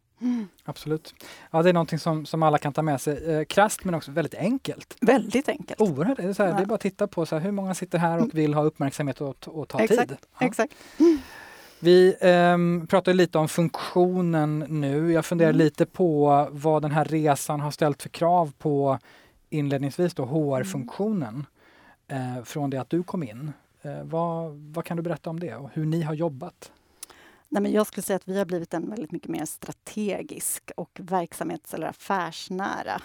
[0.63, 1.13] Absolut.
[1.51, 3.33] Ja, det är någonting som, som alla kan ta med sig.
[3.33, 4.97] Eh, krasst men också väldigt enkelt.
[5.01, 5.81] Väldigt enkelt.
[5.81, 6.17] Oerhört.
[6.17, 6.55] Det är, så här, Ja.
[6.57, 8.63] det är bara att titta på så här, hur många sitter här och vill ha
[8.63, 10.17] uppmärksamhet och, och ta Exakt, tid.
[10.39, 10.45] Ja.
[10.45, 10.73] Exakt.
[11.79, 15.11] Vi ehm, pratade lite om funktionen nu.
[15.11, 15.57] Jag funderar Mm.
[15.57, 18.99] lite på vad den här resan har ställt för krav på
[19.49, 21.45] inledningsvis då HR-funktionen
[22.07, 23.51] eh, från det att du kom in.
[23.81, 26.71] Eh, vad, vad kan du berätta om det och hur ni har jobbat?
[27.49, 30.99] Nej, men jag skulle säga att vi har blivit en väldigt mycket mer strategisk och
[31.01, 33.01] verksamhets eller affärsnära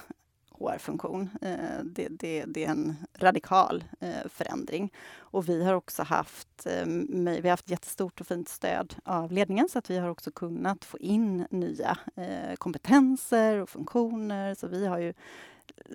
[0.58, 1.30] HR-funktion.
[1.42, 4.92] Eh, det, det, det är en radikal eh, förändring.
[5.16, 9.68] Och vi har också haft, eh, vi har haft jättestort och fint stöd av ledningen
[9.68, 11.98] så att vi har också kunnat få in nya
[12.58, 14.54] kompetenser och funktioner.
[14.54, 15.12] Så vi har ju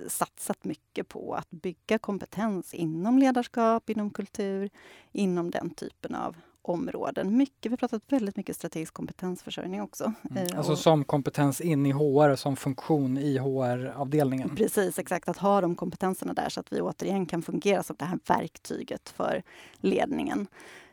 [0.07, 4.69] satsat mycket på att bygga kompetens inom ledarskap, inom kultur,
[5.11, 7.37] inom den typen av områden.
[7.37, 10.13] Mycket, vi har pratat väldigt mycket strategisk kompetensförsörjning också.
[10.31, 10.47] Mm.
[10.47, 14.55] Eh, Alltså och- som kompetens in i HR, som funktion i HR-avdelningen.
[14.55, 15.29] Precis, exakt.
[15.29, 19.09] Att ha de kompetenserna där så att vi återigen kan fungera som det här verktyget
[19.09, 19.43] för
[19.77, 20.47] ledningen.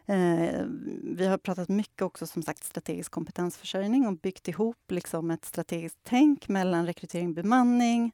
[0.07, 0.65] Eh,
[1.03, 5.99] vi har pratat mycket också som sagt strategisk kompetensförsörjning och byggt ihop liksom ett strategiskt
[6.03, 8.13] tänk mellan rekrytering, bemanning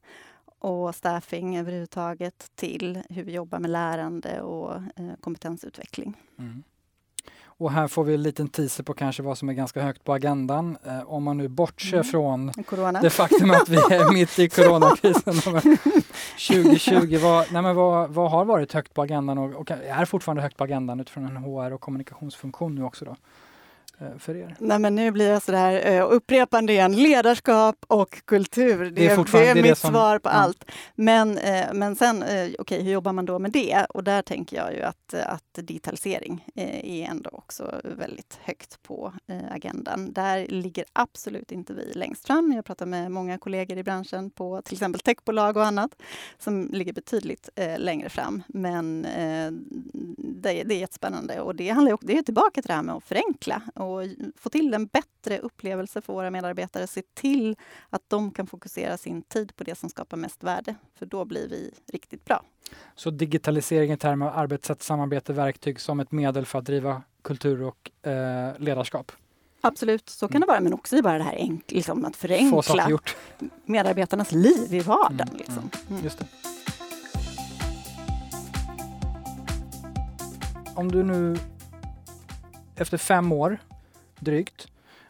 [0.58, 6.16] och staffing överhuvudtaget till hur vi jobbar med lärande och eh, kompetensutveckling.
[6.38, 6.62] Mm.
[7.62, 10.12] Och här får vi en liten teaser på kanske vad som är ganska högt på
[10.14, 10.76] agendan.
[10.84, 12.04] Eh, om man nu bortser Mm.
[12.04, 13.00] från Corona.
[13.00, 15.34] det faktum att vi är mitt i coronakrisen.
[15.52, 15.76] Men
[16.48, 20.42] 2020, vad, nej men vad, vad har varit högt på agendan och, och är fortfarande
[20.42, 23.16] högt på agendan utifrån en HR och kommunikationsfunktion nu också då?
[24.00, 24.56] Eh, För er?
[24.58, 26.92] Nej, men nu blir jag sådär uh, upprepande igen.
[26.96, 28.78] Ledarskap och kultur.
[28.84, 30.32] Det, Det är det är är det mitt som- svar på ja.
[30.32, 30.64] allt.
[30.94, 33.86] Men, eh, men sen, eh, okej, hur jobbar man då med det?
[33.88, 38.82] Och där tänker jag ju att, eh, att digitalisering eh, är ändå också väldigt högt
[38.82, 40.12] på eh, agendan.
[40.12, 42.52] Där ligger absolut inte vi längst fram.
[42.52, 45.90] Jag pratar med många kollegor i branschen på till exempel techbolag och annat
[46.38, 48.42] som ligger betydligt eh, längre fram.
[48.48, 49.50] Men eh,
[50.18, 53.04] det, det är jättespännande och det handlar det är tillbaka till det här med att
[53.04, 54.04] förenkla och
[54.36, 56.86] få till en bättre upplevelse för våra medarbetare.
[56.86, 57.56] Se till
[57.90, 61.48] att de kan fokusera sin tid på det som skapar mest värde, för då blir
[61.48, 62.42] vi riktigt bra.
[62.94, 67.62] Så digitalisering i termer av arbetssätt, samarbete, verktyg som ett medel för att driva kultur
[67.62, 69.12] och eh, ledarskap.
[69.60, 72.98] Absolut, så kan det vara, men också i bara det här enk- liksom att förenkla
[73.64, 75.28] medarbetarnas liv i vardagen.
[75.28, 75.70] Mm, Liksom.
[75.90, 76.04] Mm.
[76.04, 76.26] Just det.
[80.74, 81.36] Om du nu
[82.82, 83.58] efter fem år
[84.18, 84.68] drygt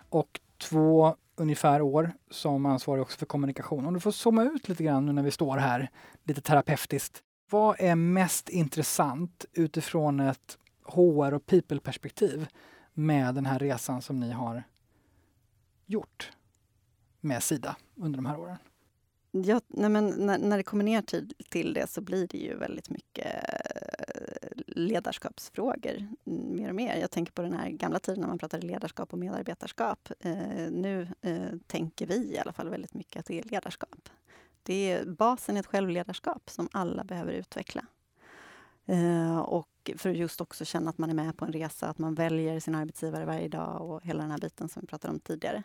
[0.09, 3.87] och två ungefär år som ansvarig också för kommunikation.
[3.87, 5.91] Om du får zooma ut lite grann nu när vi står här,
[6.25, 7.23] lite terapeutiskt.
[7.51, 12.47] Vad är mest intressant utifrån ett HR och people-perspektiv
[12.95, 14.63] med den här resan som ni har
[15.87, 16.33] gjort
[17.21, 18.57] med Sida under de här åren?
[19.31, 22.57] Ja, nej men när, när det kommer ner till, till det så blir det ju
[22.57, 23.27] väldigt mycket
[24.77, 26.97] ledarskapsfrågor mer och mer.
[26.97, 30.09] Jag tänker på den här gamla tiden när man pratade ledarskap och medarbetarskap.
[30.21, 34.09] Eh, nu eh, tänker vi i alla fall väldigt mycket att det är ledarskap.
[34.63, 37.87] Det är basen i ett självledarskap som alla behöver utveckla.
[38.87, 41.99] Eh, och för att just också känna att man är med på en resa, att
[41.99, 45.21] man väljer sin arbetsgivare varje dag och hela den här biten som vi pratade om
[45.21, 45.63] tidigare.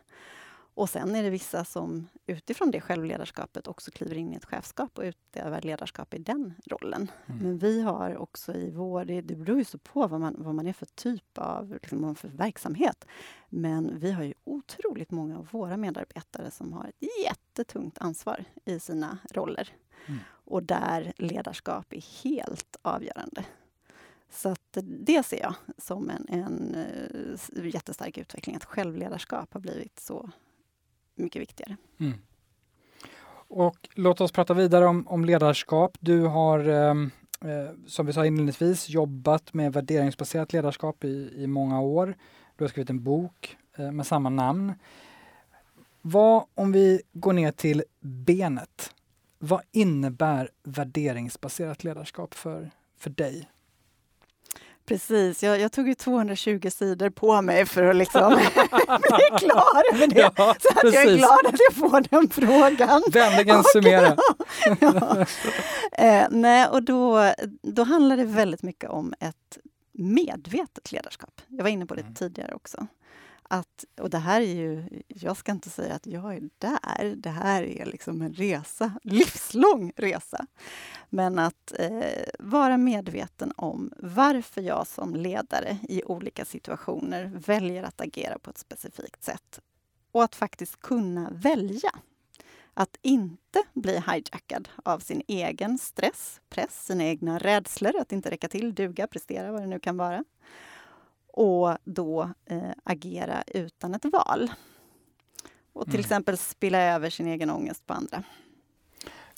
[0.77, 4.97] Och sen är det vissa som utifrån det självledarskapet också kliver in i ett chefskap
[4.97, 7.11] och utövar ledarskap i den rollen.
[7.25, 7.41] Mm.
[7.41, 10.55] Men vi har också i vår, det, det beror ju så på vad man, vad
[10.55, 13.05] man är för typ av liksom, för verksamhet.
[13.49, 18.79] Men vi har ju otroligt många av våra medarbetare som har ett jättetungt ansvar i
[18.79, 19.69] sina roller.
[20.05, 20.19] Mm.
[20.29, 23.45] Och där ledarskap är helt avgörande.
[24.29, 24.55] Så
[25.05, 26.75] det ser jag som en, en
[27.55, 30.29] uh, jättestark utveckling, att självledarskap har blivit så
[31.17, 31.77] mycket viktigare.
[31.99, 32.13] Mm.
[33.49, 35.97] Och låt oss prata vidare om, om ledarskap.
[35.99, 41.81] Du har, ehm, eh, som vi sa inledningsvis, jobbat med värderingsbaserat ledarskap i, i många
[41.81, 42.15] år.
[42.55, 44.73] Du har skrivit en bok eh, med samma namn.
[46.01, 48.93] Vad, om vi går ner till benet,
[49.39, 53.49] vad innebär värderingsbaserat ledarskap för, för dig?
[54.87, 58.33] Precis, jag, jag, tog ju 220 sidor på mig för att liksom
[58.85, 60.31] bli klar med det.
[60.35, 63.03] Ja, så att jag är glad att jag får den frågan.
[63.11, 64.17] Vänligen summera.
[64.79, 65.25] ja.
[66.03, 69.57] eh, nej, och då, då handlar det väldigt mycket om ett
[69.91, 71.41] medvetet ledarskap.
[71.47, 72.13] Jag var inne på det mm.
[72.13, 72.87] tidigare också
[73.47, 77.29] att, och det här är ju, jag ska inte säga att jag är där, det
[77.29, 80.45] här är liksom en resa, livslång resa.
[81.09, 88.01] Men att eh, vara medveten om varför jag som ledare i olika situationer väljer att
[88.01, 89.59] agera på ett specifikt sätt.
[90.11, 91.91] Och att faktiskt kunna välja.
[92.73, 98.47] Att inte bli hijackad av sin egen stress, press, sina egna rädslor, att inte räcka
[98.47, 100.23] till, duga, prestera, vad det nu kan vara
[101.37, 104.51] och då eh, agera utan ett val.
[105.73, 105.99] Och till mm.
[105.99, 108.23] exempel spilla över sin egen ångest på andra.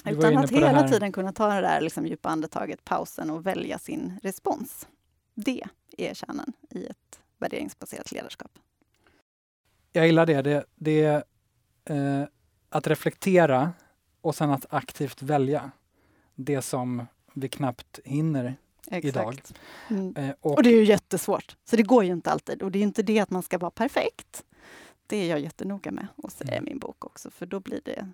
[0.05, 4.19] Utan att hela tiden kunna ta det där liksom, djupa andetaget, pausen och välja sin
[4.23, 4.87] respons.
[5.35, 5.63] Det
[5.97, 8.51] är kärnan i ett värderingsbaserat ledarskap.
[9.91, 10.41] Jag gillar det.
[10.41, 11.23] Det, det är
[11.85, 12.27] eh,
[12.69, 13.73] att reflektera
[14.21, 15.71] och sen att aktivt välja
[16.35, 18.55] det som vi knappt hinner.
[18.91, 19.41] Idag.
[19.89, 20.15] Mm.
[20.15, 22.61] Eh, och, och, det är ju jättesvårt, så det går ju inte alltid.
[22.63, 24.43] Och det är inte det att man ska vara perfekt.
[25.07, 26.67] Det är jag jättenoga med att säga mm.
[26.67, 28.11] i min bok också, för då blir det...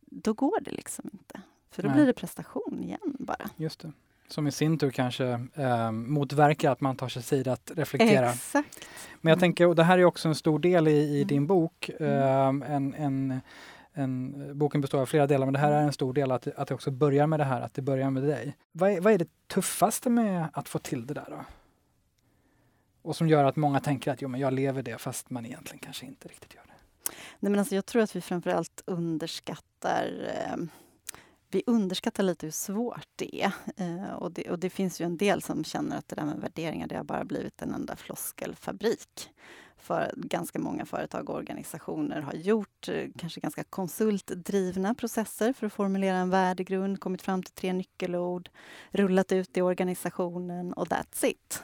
[0.00, 1.40] Då går det liksom inte.
[1.70, 1.96] För då Nej.
[1.96, 3.50] blir det prestation igen bara.
[3.56, 3.92] Just det.
[4.28, 8.30] Som i sin tur kanske eh, motverkar att man tar sig tid att reflektera.
[8.30, 8.88] Exakt.
[9.20, 11.28] Men jag tänker, och det här är också en stor del i, i mm.
[11.28, 13.40] din bok, eh, en, en
[13.94, 16.68] en, boken består av flera delar, men det här är en stor del att, att
[16.68, 18.56] det också börjar med det här, att det börjar med dig.
[18.72, 21.44] Vad är, vad är det tuffaste med att få till det där då?
[23.02, 25.78] Och som gör att många tänker att jo, men jag lever det, fast man egentligen
[25.78, 26.72] kanske inte riktigt gör det.
[27.40, 30.56] Nej, men alltså, jag tror att vi framförallt underskattar eh,
[31.54, 33.52] vi underskattar lite hur svårt det är.
[33.76, 34.50] Eh, och, det.
[34.50, 37.04] och det finns ju en del som känner att det där med värderingar, det har
[37.04, 39.30] bara blivit en enda floskelfabrik
[39.84, 45.72] för ganska många företag och organisationer har gjort eh, kanske ganska konsultdrivna processer för att
[45.72, 48.50] formulera en värdegrund, kommit fram till tre nyckelord,
[48.90, 51.62] rullat ut i organisationen och that's it.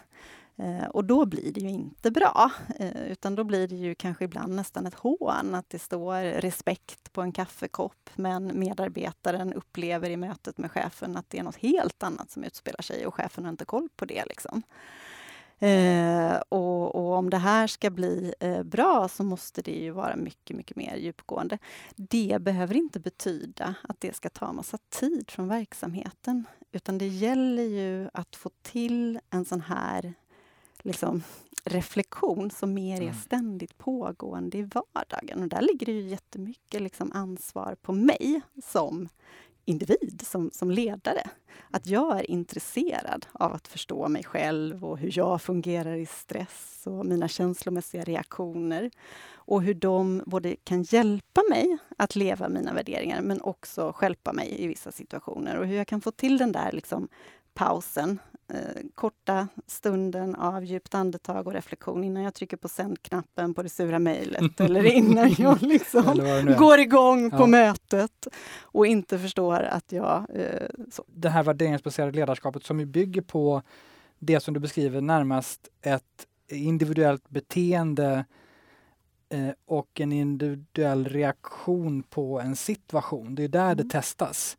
[0.61, 4.25] Eh, och då blir det ju inte bra, eh, utan då blir det ju kanske
[4.25, 10.17] ibland nästan ett hån att det står respekt på en kaffekopp men medarbetaren upplever i
[10.17, 13.51] mötet med chefen att det är något helt annat som utspelar sig och chefen har
[13.51, 14.25] inte koll på det.
[14.27, 14.63] Liksom.
[15.59, 20.17] Eh, och, och, om det här ska bli eh, bra så måste det ju vara
[20.17, 21.59] mycket, mycket mer djupgående.
[21.97, 27.63] Det behöver inte betyda att det ska ta massa tid från verksamheten, utan det gäller
[27.63, 30.15] ju att få till en sån här
[30.83, 31.23] liksom,
[31.65, 33.15] reflektion som mer är mm.
[33.15, 35.43] ständigt pågående i vardagen.
[35.43, 39.09] Och där ligger det ju jättemycket liksom, ansvar på mig som
[39.65, 41.31] individ, som, som ledare.
[41.71, 46.83] Att jag är intresserad av att förstå mig själv och hur jag fungerar i stress
[46.87, 48.91] och mina känslomässiga reaktioner.
[49.33, 54.63] Och hur de både kan hjälpa mig att leva mina värderingar men också skälpa mig
[54.63, 55.57] i vissa situationer.
[55.57, 57.09] Och hur jag kan få till den där liksom
[57.55, 58.19] pausen
[58.55, 63.69] eh, korta stunden av djupt andetag och reflektion innan jag trycker på sändknappen på det
[63.69, 66.21] sura mejlet eller innan jag liksom
[66.59, 67.47] går igång på ja.
[67.47, 68.27] mötet
[68.63, 70.27] och inte förstår att jag...
[70.35, 71.05] Eh, så.
[71.07, 73.63] Det här värderingsbaserade ledarskapet som ju bygger på
[74.19, 78.25] det som du beskriver närmast ett individuellt beteende
[79.29, 83.35] eh, och en individuell reaktion på en situation.
[83.35, 83.77] Det är där mm.
[83.77, 84.57] det testas.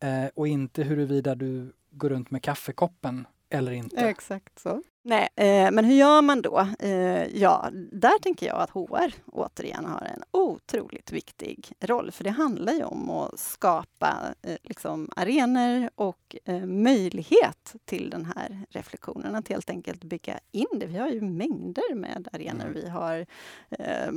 [0.00, 3.96] Eh, och inte huruvida du gå runt med kaffekoppen eller inte.
[3.96, 4.82] Exakt så.
[5.04, 6.66] Nej, eh, men hur gör man då?
[6.78, 12.30] Eh, ja, där tänker jag att HR återigen har en otroligt viktig roll, för det
[12.30, 19.48] handlar ju om att skapa eh, liksom arenor och möjlighet till den här reflektionen, att
[19.48, 20.86] helt enkelt bygga in det.
[20.86, 22.66] Vi har ju mängder med arenor.
[22.66, 22.74] Mm.
[22.74, 23.26] Vi har
[23.70, 24.12] eh,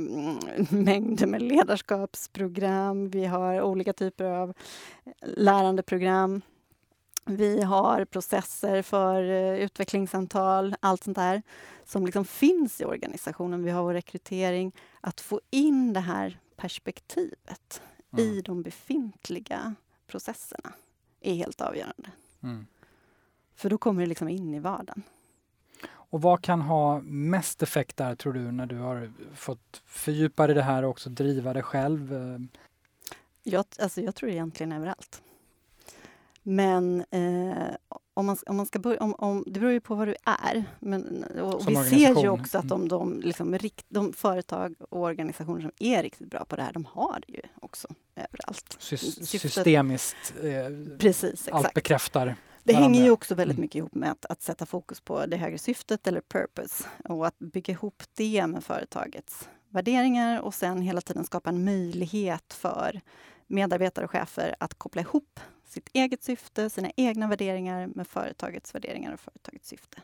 [0.70, 4.54] mängder med ledarskapsprogram, vi har olika typer av
[5.22, 6.42] lärandeprogram.
[7.26, 11.42] Vi har processer för uh, utvecklingssamtal, allt sånt där
[11.84, 13.62] som liksom finns i organisationen.
[13.64, 14.72] Vi har vår rekrytering.
[15.00, 18.24] Att få in det här perspektivet Mm.
[18.28, 19.74] i de befintliga
[20.06, 20.72] processerna
[21.20, 22.10] är helt avgörande.
[22.42, 22.66] Mm.
[23.54, 25.02] För då kommer det liksom in i vardagen.
[25.88, 30.54] Och vad kan ha mest effekt där tror du när du har fått fördjupa dig
[30.54, 32.14] i det här och också driva det själv?
[32.14, 32.38] Eh,
[33.42, 35.22] Jag, alltså jag tror egentligen överallt.
[36.48, 37.74] Men eh,
[38.14, 40.64] om, man, om man ska börja, om, om, det beror ju på vad du är.
[40.80, 45.70] Men, och, vi ser ju också att de, de, liksom, de företag och organisationer som
[45.78, 48.76] är riktigt bra på det här, de har det ju också överallt.
[48.78, 52.26] Sy Syftet- systemiskt, eh, Precis, allt bekräftar.
[52.64, 52.88] Det varandra.
[52.88, 53.62] hänger ju också väldigt Mm.
[53.62, 57.38] mycket ihop med att, att sätta fokus på det högre syftet eller purpose och att
[57.38, 63.00] bygga ihop det med företagets värderingar och sen hela tiden skapa en möjlighet för
[63.46, 65.40] medarbetare och chefer att koppla ihop
[65.76, 70.02] sitt eget syfte, sina egna värderingar med företagets värderingar och företagets syfte.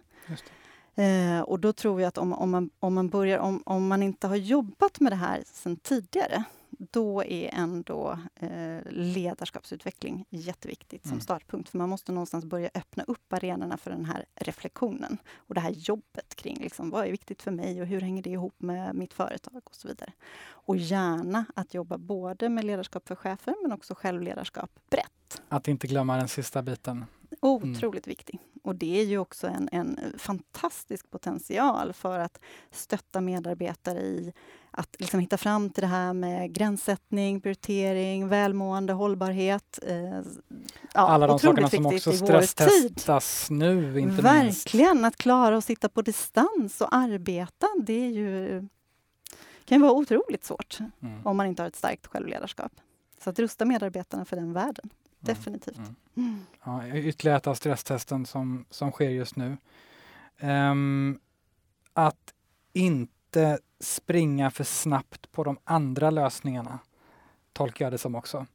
[0.94, 4.02] Eh, och då tror jag att om, om, man, om, man börjar, om, om man
[4.02, 6.44] inte har jobbat med det här sedan tidigare,
[6.78, 11.20] då är ändå eh, ledarskapsutveckling jätteviktigt som Mm.
[11.20, 11.68] startpunkt.
[11.68, 15.70] För man måste någonstans börja öppna upp arenorna för den här reflektionen och det här
[15.70, 19.12] jobbet kring liksom, vad är viktigt för mig och hur hänger det ihop med mitt
[19.14, 20.12] företag och så vidare.
[20.44, 25.42] Och gärna att jobba både med ledarskap för chefer men också självledarskap brett.
[25.48, 27.04] Att inte glömma den sista biten.
[27.40, 28.38] Otroligt viktig.
[28.62, 32.38] Och det är ju också en, en fantastisk potential för att
[32.70, 34.32] stötta medarbetare i
[34.70, 39.78] att liksom hitta fram till det här med gränssättning, prioritering, välmående, hållbarhet.
[39.82, 40.20] Eh, ja,
[40.92, 44.24] Alla de sakerna som också stresstestas nu, inte minst.
[44.24, 48.58] Verkligen, att klara att sitta på distans och arbeta, det är ju,
[49.64, 51.26] kan ju vara otroligt svårt Mm.
[51.26, 52.72] om man inte har ett starkt självledarskap.
[53.24, 54.90] Så att rusta medarbetarna för den världen.
[55.22, 55.76] Definitivt.
[55.78, 55.94] Mm.
[56.16, 56.40] Mm.
[56.64, 59.56] Ja, ytterligare ett av stresstesten som, som sker just nu.
[60.38, 61.18] Ehm,
[61.92, 62.34] att
[62.72, 66.78] inte springa för snabbt på de andra lösningarna,
[67.52, 68.46] tolkar jag det som också.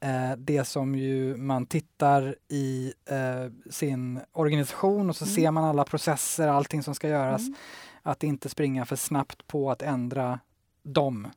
[0.00, 5.34] Eh, det som ju man tittar i eh, sin organisation och så Mm.
[5.34, 7.40] ser man alla processer, allting som ska göras.
[7.40, 7.54] Mm.
[8.02, 10.40] Att inte springa för snabbt på att ändra
[10.82, 11.28] dem,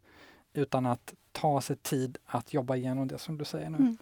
[0.53, 3.97] utan att ta sig tid att jobba igenom det som du säger nu.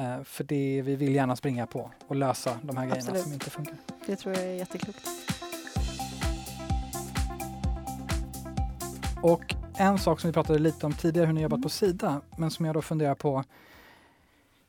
[0.00, 0.18] Mm.
[0.18, 3.22] Eh, för det vi vill gärna springa på och lösa de här grejerna Absolut.
[3.22, 3.74] som inte funkar.
[4.06, 5.00] Det tror jag är jätteklokt.
[9.22, 11.62] Och en sak som vi pratade lite om tidigare, hur ni jobbat Mm.
[11.62, 13.44] på Sida, men som jag då funderar på.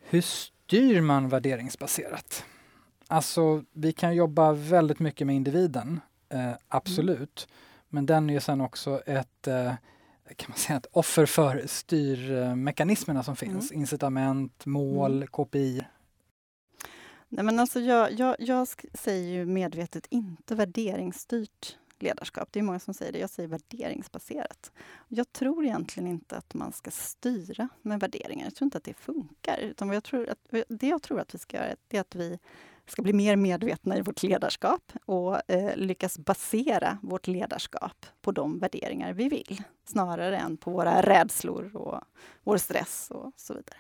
[0.10, 2.46] Hur styr man värderingsbaserat?
[3.08, 7.48] Alltså, vi kan jobba väldigt mycket med individen, eh, absolut.
[7.90, 9.74] Men den är ju sen också ett, eh,
[10.34, 13.72] kan man säga, ett offer för styrmekanismerna som finns.
[13.72, 15.84] Incitament, mål, KPI.
[17.30, 22.50] Nej, men alltså jag, jag, jag säger ju medvetet inte värderingsstyrt ledarskap.
[22.52, 23.20] Det är många som säger det.
[23.20, 24.72] Jag säger värderingsbaserat.
[25.08, 28.46] Jag tror egentligen inte att man ska styra med värderingar.
[28.46, 29.58] Jag tror inte att det funkar.
[29.60, 32.40] Utan jag tror att, det jag tror att vi ska göra är att vi
[32.86, 38.60] ska bli mer medvetna i vårt ledarskap och eh, lyckas basera vårt ledarskap på de
[38.60, 42.02] värderingar vi vill snarare än på våra rädslor och
[42.44, 43.78] vår stress och så vidare.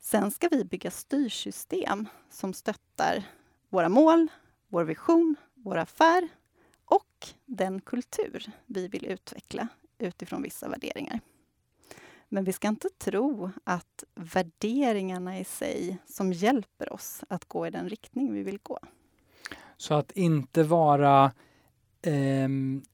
[0.00, 3.24] Sen ska vi bygga styrsystem som stöttar
[3.68, 4.28] våra mål,
[4.68, 6.28] vår vision, vår affär
[6.84, 9.68] och den kultur vi vill utveckla
[9.98, 11.20] utifrån vissa värderingar.
[12.28, 17.70] Men vi ska inte tro att värderingarna i sig som hjälper oss att gå i
[17.70, 18.78] den riktning vi vill gå.
[19.76, 21.32] Så att inte vara,
[22.02, 22.48] eh,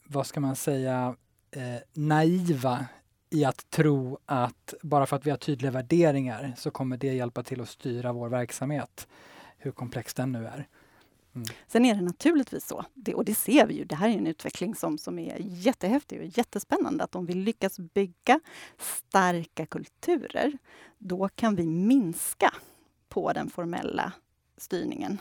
[0.06, 1.16] vad ska man säga,
[1.50, 2.86] eh, naiva
[3.30, 7.42] i att tro att bara för att vi har tydliga värderingar så kommer det hjälpa
[7.42, 9.08] till att styra vår verksamhet,
[9.58, 10.68] hur komplex den nu är.
[11.66, 14.26] Sen är det naturligtvis så, det, och det ser vi ju, det här är en
[14.26, 18.40] utveckling som, som är jättehäftig och jättespännande, att om vi lyckas bygga
[18.78, 20.58] starka kulturer,
[20.98, 22.54] då kan vi minska
[23.08, 24.12] på den formella
[24.56, 25.18] styrningen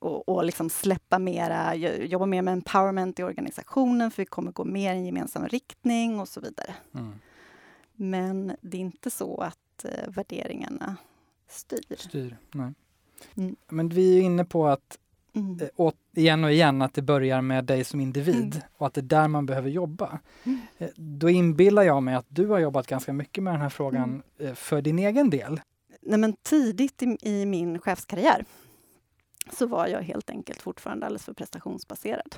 [0.00, 4.52] och, och liksom släppa mera, jo- jobba mer med empowerment i organisationen, för vi kommer
[4.52, 6.74] gå mer i en gemensam riktning och så vidare.
[6.94, 7.12] Mm.
[7.92, 10.96] Men det är inte så att eh, värderingarna
[11.48, 11.96] styr.
[11.96, 12.36] Styr.
[12.52, 12.72] Nej.
[13.36, 13.56] Mm.
[13.68, 14.98] Men vi är inne på att
[15.34, 15.58] mm.
[15.78, 18.66] eh, igen och igen att det börjar med dig som individ mm.
[18.76, 20.18] och att det är där man behöver jobba.
[20.44, 20.60] Mm.
[20.78, 24.22] Eh, då inbillar jag mig att du har jobbat ganska mycket med den här frågan
[24.38, 24.50] mm.
[24.50, 25.60] eh, för din egen del.
[26.00, 28.44] Nej, men tidigt i, i min chefskarriär
[29.52, 32.34] så var jag helt enkelt fortfarande alldeles för prestationsbaserad.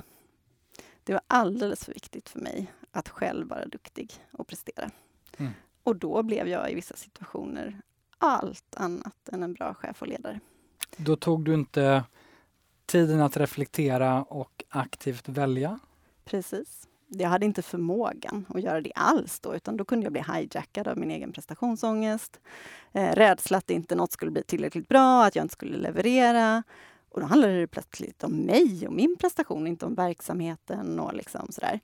[1.03, 4.89] Det var alldeles för viktigt för mig att själv vara duktig och prestera.
[5.37, 5.51] Mm.
[5.83, 7.81] Och då blev jag i vissa situationer
[8.17, 10.39] allt annat än en bra chef och ledare.
[10.97, 12.03] Då tog du inte
[12.87, 15.79] tiden att reflektera och aktivt välja?
[16.25, 16.87] Precis.
[17.07, 20.87] Jag hade inte förmågan att göra det alls då, utan då kunde jag bli hijackad
[20.87, 22.39] av min egen prestationsångest.
[22.91, 26.63] Eh, rädsla att inte något skulle bli tillräckligt bra, att jag inte skulle leverera.
[27.09, 31.47] Och då handlade det plötsligt om mig och min prestation, inte om verksamheten och liksom
[31.51, 31.79] sådär.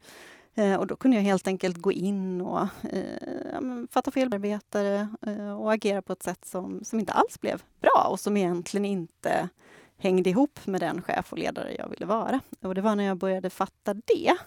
[0.56, 5.54] Eh, och då kunde jag helt enkelt gå in och eh, fatta fel arbetare eh,
[5.54, 9.50] och agera på ett sätt som, som inte alls blev bra och som egentligen inte
[9.98, 12.42] hängde ihop med den chef och ledare jag ville vara.
[12.62, 14.38] Och det var när jag började fatta det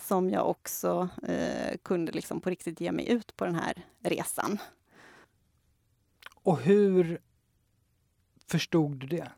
[0.00, 4.58] som jag också eh, kunde liksom på riktigt ge mig ut på den här resan.
[6.42, 7.20] Och hur
[8.46, 9.30] förstod du det?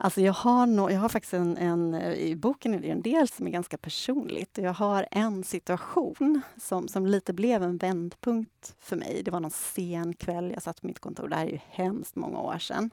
[0.00, 3.28] Alltså jag har, no, jag har faktiskt en, en, i boken är det en del
[3.28, 4.58] som är ganska personligt.
[4.58, 9.22] Jag har en situation som, som lite blev en vändpunkt för mig.
[9.24, 12.16] Det var någon sen kväll, jag satt på mitt kontor, det här är ju hemskt
[12.16, 12.90] många år sedan.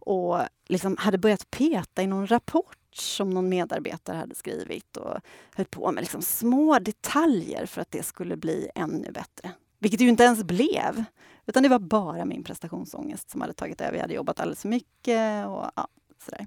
[0.00, 0.38] Och
[0.68, 5.20] liksom hade börjat peta i någon rapport som någon medarbetare hade skrivit och
[5.54, 9.50] höll på med liksom små detaljer för att det skulle bli ännu bättre.
[9.78, 11.04] Vilket det ju inte ens blev.
[11.46, 13.94] Utan det var bara min prestationsångest som hade tagit över.
[13.94, 15.88] Jag hade jobbat alldeles för mycket och ja,
[16.24, 16.46] Sådär.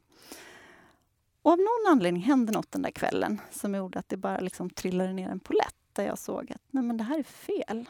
[1.42, 4.70] Och av någon anledning hände något den där kvällen som gjorde att det bara liksom
[4.70, 7.90] trillade ner en polett där jag såg att nej men det här är fel.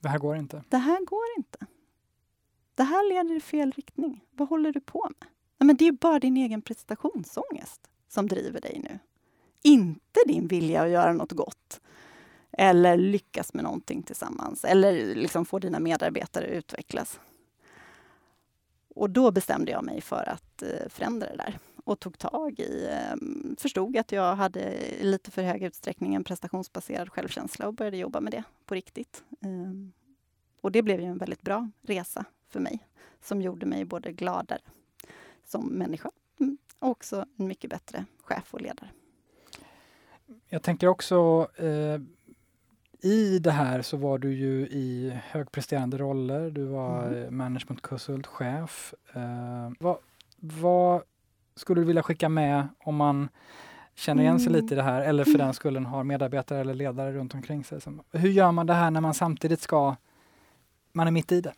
[0.00, 0.64] Det här går inte.
[0.68, 1.66] Det här går inte.
[2.78, 4.24] Det här leder i fel riktning.
[4.30, 5.28] Vad håller du på med?
[5.58, 8.98] Nej, men det är bara din egen prestationsångest som driver dig nu.
[9.62, 11.80] Inte din vilja att göra något gott.
[12.52, 14.64] Eller lyckas med någonting tillsammans.
[14.64, 17.20] Eller liksom få dina medarbetare att utvecklas.
[18.94, 22.88] Och då bestämde jag mig för att eh, förändra det där och tog tag i,
[22.90, 24.60] ehm, förstod att jag hade
[25.00, 29.24] i lite för hög utsträckning en prestationsbaserad självkänsla och började jobba med det på riktigt.
[29.40, 29.92] Ehm,
[30.60, 32.86] och det blev ju en väldigt bra resa för mig
[33.20, 34.60] som gjorde mig både gladare
[35.44, 38.90] som människa mm, och också en mycket bättre chef och ledare.
[40.48, 42.00] Jag tänker också eh,
[43.00, 46.50] i det här så var du ju i högpresterande roller.
[46.50, 47.36] Du var mm.
[47.36, 48.94] managementkonsult, chef.
[49.12, 49.98] Eh, vad,
[50.36, 51.02] vad,
[51.54, 53.28] skulle du vilja skicka med om man
[53.94, 54.62] känner igen sig mm.
[54.62, 57.80] lite i det här eller för den skullen har medarbetare eller ledare runt omkring sig?
[58.12, 59.96] Hur gör man det här när man samtidigt ska,
[60.92, 61.52] man är mitt i det?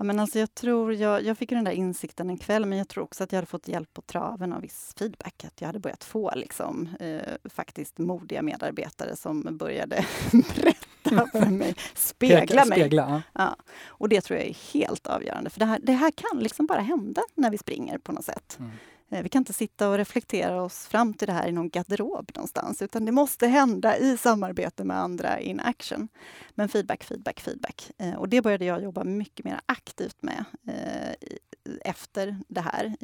[0.00, 2.88] Ja, men alltså jag, tror, jag, jag fick den där insikten en kväll, men jag
[2.88, 5.44] tror också att jag hade fått hjälp på traven av viss feedback.
[5.44, 10.06] Att jag hade börjat få liksom, eh, faktiskt modiga medarbetare som började
[10.54, 12.78] berätta för mig, spegla mig.
[12.78, 13.56] Spegla, ja.
[13.86, 16.80] Och det tror jag är helt avgörande, för det här, det här kan liksom bara
[16.80, 18.56] hända när vi springer på något sätt.
[18.58, 18.70] Mm.
[19.10, 22.30] Eh, vi kan inte sitta och reflektera oss fram till det här i någon garderob
[22.34, 26.08] någonstans, utan det måste hända i samarbete med andra in action.
[26.50, 27.90] Men feedback, feedback, feedback.
[27.98, 31.14] Eh, och det började jag jobba mycket mer aktivt med eh,
[31.84, 32.96] efter det här.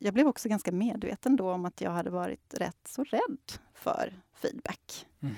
[0.00, 4.20] Jag blev också ganska medveten då om att jag hade varit rätt så rädd för
[4.34, 5.06] feedback.
[5.20, 5.34] Mm.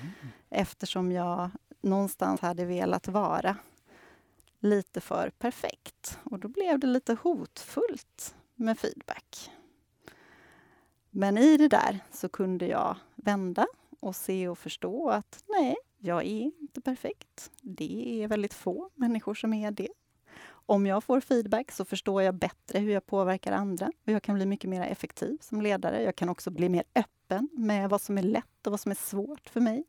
[0.49, 1.49] Eftersom jag
[1.81, 3.57] någonstans hade velat vara
[4.59, 6.19] lite för perfekt.
[6.23, 9.51] Och då blev det lite hotfullt med feedback.
[11.15, 13.67] Men i det där så kunde jag vända
[13.99, 17.51] och se och förstå att nej, jag är inte perfekt.
[17.61, 19.89] Det är väldigt få människor som är det.
[20.47, 24.35] Om jag får feedback så förstår jag bättre hur jag påverkar andra och jag kan
[24.35, 26.03] bli mycket mer effektiv som ledare.
[26.03, 28.95] Jag kan också bli mer öppen med vad som är lätt och vad som är
[28.95, 29.83] svårt för mig.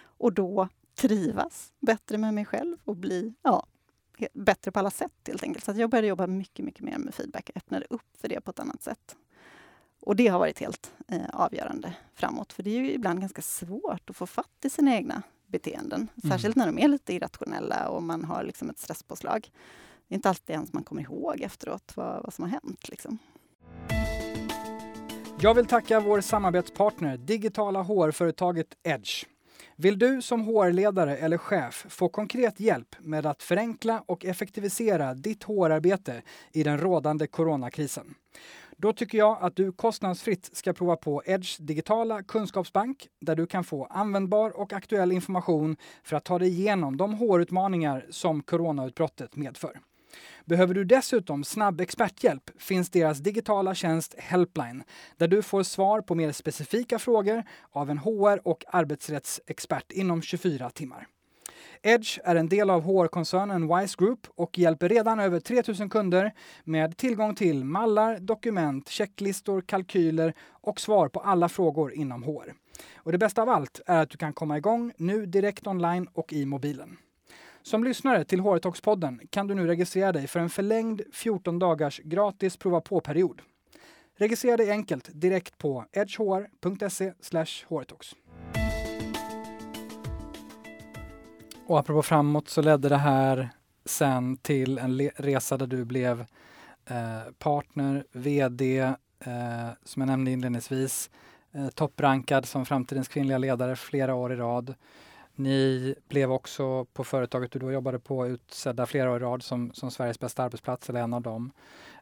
[0.00, 3.66] Och då trivas bättre med mig själv och bli ja,
[4.32, 5.64] bättre på alla sätt helt enkelt.
[5.64, 8.50] Så jag började jobba mycket, mycket mer med feedback och öppnade upp för det på
[8.50, 9.16] ett annat sätt.
[10.02, 14.10] Och det har varit helt eh, avgörande framåt, för det är ju ibland ganska svårt
[14.10, 16.08] att få fatt i sina egna beteenden.
[16.22, 16.30] Mm.
[16.30, 19.50] Särskilt när de är lite irrationella och man har liksom ett stresspåslag.
[20.08, 22.88] Det är inte alltid ens man kommer ihåg efteråt vad, vad som har hänt.
[22.88, 23.18] Liksom.
[25.40, 29.24] Jag vill tacka vår samarbetspartner, digitala HR-företaget Edge.
[29.76, 35.42] Vill du som HR-ledare eller chef få konkret hjälp med att förenkla och effektivisera ditt
[35.42, 36.22] HR-arbete
[36.52, 38.14] i den rådande coronakrisen?
[38.76, 43.64] Då tycker jag att du kostnadsfritt ska prova på Edge digitala kunskapsbank där du kan
[43.64, 49.80] få användbar och aktuell information för att ta dig igenom de HR-utmaningar som coronautbrottet medför.
[50.44, 54.82] Behöver du dessutom snabb experthjälp finns deras digitala tjänst Helpline
[55.16, 60.70] där du får svar på mer specifika frågor av en HR och arbetsrättsexpert inom 24
[60.70, 61.06] timmar.
[61.84, 66.32] Edge är en del av HR-koncernen Wise Group och hjälper redan över 3000 kunder
[66.64, 72.54] med tillgång till mallar, dokument, checklistor, kalkyler och svar på alla frågor inom HR.
[72.94, 76.32] Och det bästa av allt är att du kan komma igång nu direkt online och
[76.32, 76.96] i mobilen.
[77.62, 82.00] Som lyssnare till HR Talks-podden kan du nu registrera dig för en förlängd 14 dagars
[82.04, 83.42] gratis prova på-period.
[84.16, 87.12] Registrera dig enkelt direkt på edgehr.se
[87.68, 88.14] hrtalks.
[91.66, 93.50] Och apropå framåt så ledde det här
[93.84, 96.20] sen till en resa där du blev
[96.86, 101.10] eh, partner, VD, eh, som jag nämnde inledningsvis,
[101.52, 104.74] eh, topprankad som framtidens kvinnliga ledare flera år i rad.
[105.34, 109.72] Ni blev också på företaget du då jobbade på utsedda flera år i rad som,
[109.74, 111.52] som Sveriges bästa arbetsplats, eller en av dem.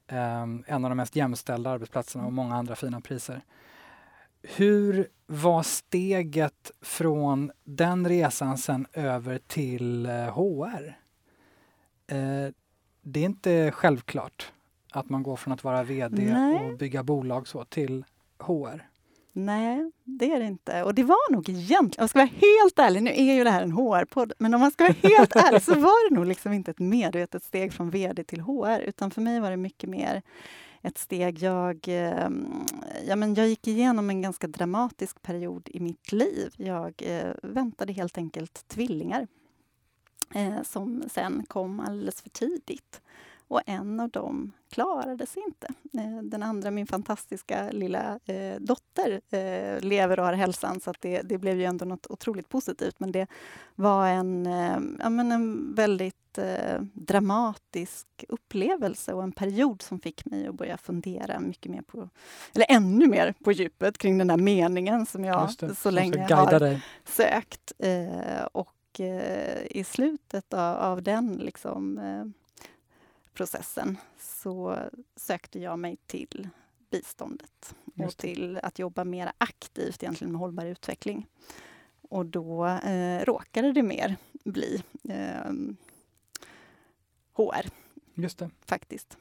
[0.06, 3.42] Ehm, en av de mest jämställda arbetsplatserna och många andra fina priser.
[4.42, 10.96] Hur var steget från den resan sen över till HR?
[12.12, 12.52] Uh,
[13.02, 14.52] det är inte självklart
[14.92, 16.54] att man går från att vara VD Nej.
[16.54, 18.04] och bygga bolag så till
[18.38, 18.90] HR.
[19.32, 20.82] Nej, det är det inte.
[20.82, 23.50] Och det var nog egentligen, om jag ska vara helt ärlig, nu är ju det
[23.50, 26.52] här en HR-podd, men om man ska vara helt ärlig så var det nog liksom
[26.52, 30.22] inte ett medvetet steg från VD till HR, utan för mig var det mycket mer
[30.82, 31.38] ett steg.
[31.38, 32.66] Jag, ehm,
[33.06, 36.54] ja, men jag gick igenom en ganska dramatisk period i mitt liv.
[36.56, 39.26] Jag eh, väntade helt enkelt tvillingar
[40.34, 43.00] eh, som sen kom alldeles för tidigt.
[43.50, 45.66] Och en av dem klarade sig inte.
[45.92, 51.22] Eh, den andra, min fantastiska lilla eh, dotter, eh, lever och har hälsan så det,
[51.22, 53.00] det, blev ju ändå något otroligt positivt.
[53.00, 53.26] Men det
[53.74, 60.24] var en, eh, ja, men en väldigt eh, dramatisk upplevelse och en period som fick
[60.24, 62.08] mig att börja fundera mycket mer på,
[62.54, 66.82] eller ännu mer på djupet kring den där meningen som jag så länge har dig.
[67.04, 67.72] sökt.
[67.78, 68.76] Eh, och
[69.70, 72.00] i slutet av, av den liksom,
[73.34, 74.78] processen så
[75.16, 76.48] sökte jag mig till
[76.90, 81.26] biståndet och till att jobba mer aktivt egentligen med hållbar utveckling.
[82.02, 85.52] Och då eh, råkade det mer bli eh,
[87.32, 87.66] HR.
[88.14, 88.50] Just det.
[88.66, 89.18] Faktiskt.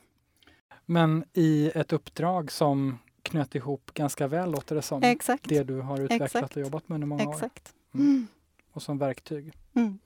[0.85, 5.49] Men i ett uppdrag som knöt ihop ganska väl, låter det som, Exakt.
[5.49, 6.55] det du har utvecklat Exakt.
[6.55, 7.73] och jobbat med under många Exakt.
[7.93, 7.99] år.
[7.99, 8.27] Mm.
[8.71, 9.53] Och som verktyg.
[9.73, 9.99] Mm.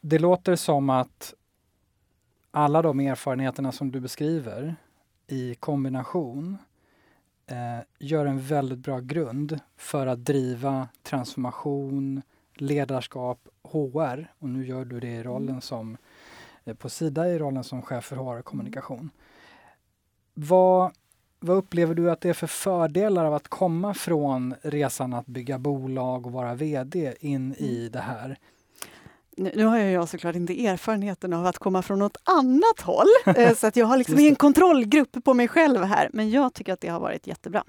[0.00, 1.34] Det låter som att
[2.52, 4.76] alla de erfarenheterna som du beskriver
[5.26, 6.58] i kombination
[7.46, 12.22] eh, gör en väldigt bra grund för att driva transformation,
[12.54, 15.60] ledarskap, HR och nu gör du det i rollen mm.
[15.60, 15.96] som
[16.64, 19.10] eh, på Sida i rollen som chef för HR och kommunikation.
[20.34, 20.92] Vad,
[21.40, 25.58] vad upplever du att det är för fördelar av att komma från resan att bygga
[25.58, 27.92] bolag och vara VD in i mm.
[27.92, 28.38] det här?
[29.36, 33.06] Nu, har jag såklart inte erfarenheten av att komma från något annat håll,
[33.36, 36.72] eh, så att jag har liksom ingen kontrollgrupp på mig själv här, men jag tycker
[36.72, 37.64] att det har varit jättebra.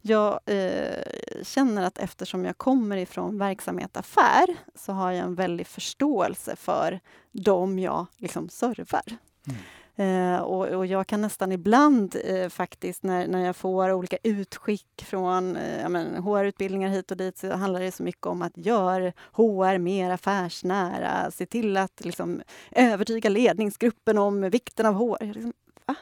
[0.00, 5.66] Jag eh, känner att eftersom jag kommer ifrån verksamhet affär så har jag en väldig
[5.66, 7.00] förståelse för
[7.32, 9.02] dem jag liksom servar.
[9.46, 9.60] Mm.
[9.96, 15.04] Eh, och, och, jag kan nästan ibland eh, faktiskt när, när jag får olika utskick
[15.06, 19.78] från eh, HR-utbildningar hit och dit så handlar det så mycket om att göra HR
[19.78, 25.24] mer affärsnära, se till att liksom, övertyga ledningsgruppen om vikten av HR.
[25.24, 25.52] Liksom,
[25.86, 25.94] va?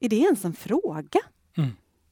[0.00, 1.20] Är det ens en fråga?
[1.56, 1.70] Mm.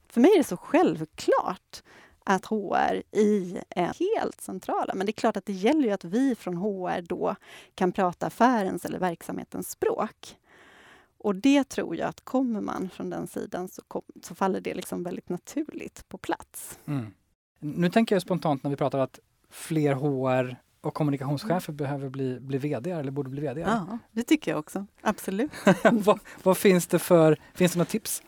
[0.09, 1.83] För mig är det så självklart
[2.23, 4.93] att HR i är helt centrala.
[4.93, 7.35] Men det är klart att det gäller ju att vi från HR då
[7.75, 10.37] kan prata affärens eller verksamhetens språk.
[11.23, 14.73] Och det tror jag att kommer man från den sidan så, kom, så faller det
[14.73, 16.79] liksom väldigt naturligt på plats.
[16.85, 17.13] Mm.
[17.59, 19.19] Nu tänker jag spontant när vi pratar att
[19.49, 21.77] fler HR och kommunikationschefer mm.
[21.77, 23.61] behöver bli, bli VD eller borde bli VD.
[23.61, 24.85] Ja, det tycker jag också.
[25.01, 25.51] Absolut.
[25.91, 28.23] vad, vad, finns det för, finns det några tips?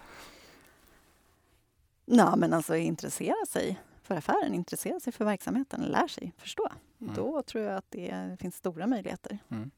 [2.06, 6.70] Ja, men alltså intressera sig för affären, intressera sig för verksamheten, lär sig förstå.
[7.02, 7.14] Mm.
[7.14, 9.38] Då tror jag att det finns stora möjligheter.
[9.50, 9.72] Mm.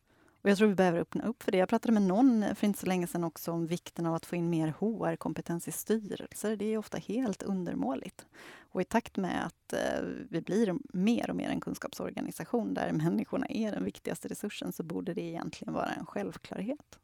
[0.45, 1.57] Och jag tror vi behöver öppna upp för det.
[1.57, 4.35] Jag pratade med någon för inte så länge sedan också om vikten av att få
[4.35, 6.55] in mer HR-kompetens i styrelser.
[6.55, 8.25] Det är ofta helt undermåligt.
[8.71, 13.45] Och i takt med att eh, vi blir mer och mer en kunskapsorganisation där människorna
[13.49, 16.99] är den viktigaste resursen så borde det egentligen vara en självklarhet.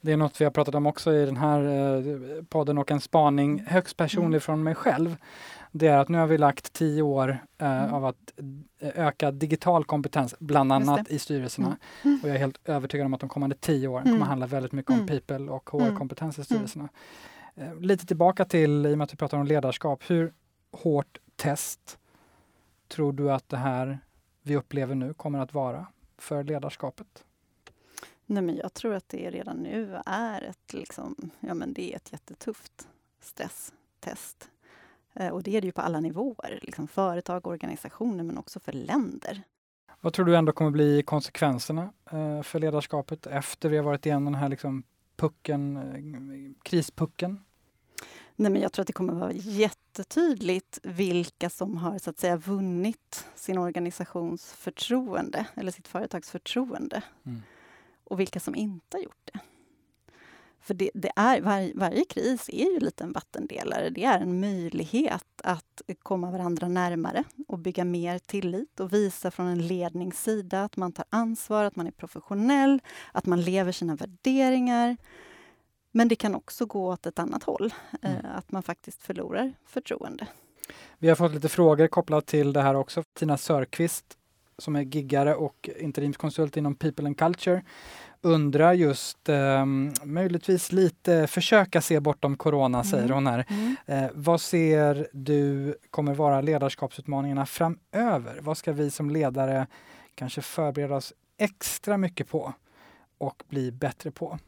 [0.00, 3.00] Det är något vi har pratat om också i den här eh, podden och en
[3.00, 4.40] spaning högst personlig mm.
[4.40, 5.16] från mig själv.
[5.72, 7.94] Det är att nu har vi lagt tio år eh, mm.
[7.94, 8.32] av att
[8.80, 11.76] eh, öka digital kompetens, bland annat i styrelserna.
[12.02, 12.20] Mm.
[12.22, 14.28] Och jag är helt övertygad om att de kommande tio åren kommer mm.
[14.28, 15.06] handla väldigt mycket om mm.
[15.06, 16.88] people och HR-kompetens i styrelserna.
[17.54, 20.32] Eh, lite tillbaka till, i och med att vi pratar om ledarskap, hur
[20.72, 21.98] hårt test
[22.88, 23.98] tror du att det här
[24.42, 25.86] vi upplever nu kommer att vara
[26.18, 27.25] för ledarskapet?
[28.26, 31.96] Nej, men jag tror att det redan nu är ett, liksom, ja, men det är
[31.96, 32.88] ett jättetufft
[33.20, 34.50] stresstest.
[35.14, 38.72] Eh, och det är det ju på alla nivåer, liksom företag, organisationer men också för
[38.72, 39.42] länder.
[40.00, 44.24] Vad tror du ändå kommer bli konsekvenserna eh, för ledarskapet efter vi har varit igenom
[44.24, 44.82] den här liksom
[45.16, 47.44] pucken, eh, krispucken?
[48.36, 52.36] Nej, men jag tror att det kommer vara jättetydligt vilka som har så att säga
[52.36, 57.02] vunnit sin organisations förtroende eller sitt företags förtroende.
[57.26, 57.42] Mm.
[58.06, 59.40] Och vilka som inte har gjort det.
[60.66, 63.90] För det, det är, var, varje kris är ju lite en vattendelare.
[63.90, 69.46] Det är en möjlighet att komma varandra närmare och bygga mer tillit och visa från
[69.46, 72.80] en ledningssida att man tar ansvar, att man är professionell,
[73.12, 74.96] att man lever sina värderingar.
[75.92, 78.26] Men det kan också gå åt ett annat håll, eh, mm.
[78.34, 80.26] att man faktiskt förlorar förtroende.
[80.98, 83.02] Vi har fått lite frågor kopplat till det här också.
[83.14, 84.18] Tina Sörqvist
[84.58, 87.62] som är giggare och interimskonsult inom People and Culture
[88.20, 89.64] undrar just eh,
[90.04, 92.90] möjligtvis lite försöka se bortom corona, mm.
[92.90, 93.44] säger hon här.
[93.48, 93.76] Mm.
[93.86, 98.38] Eh, vad ser du kommer vara ledarskapsutmaningarna framöver?
[98.40, 99.66] Vad ska vi som ledare
[100.14, 102.52] kanske förbereda oss extra mycket på
[103.18, 104.38] och bli bättre på?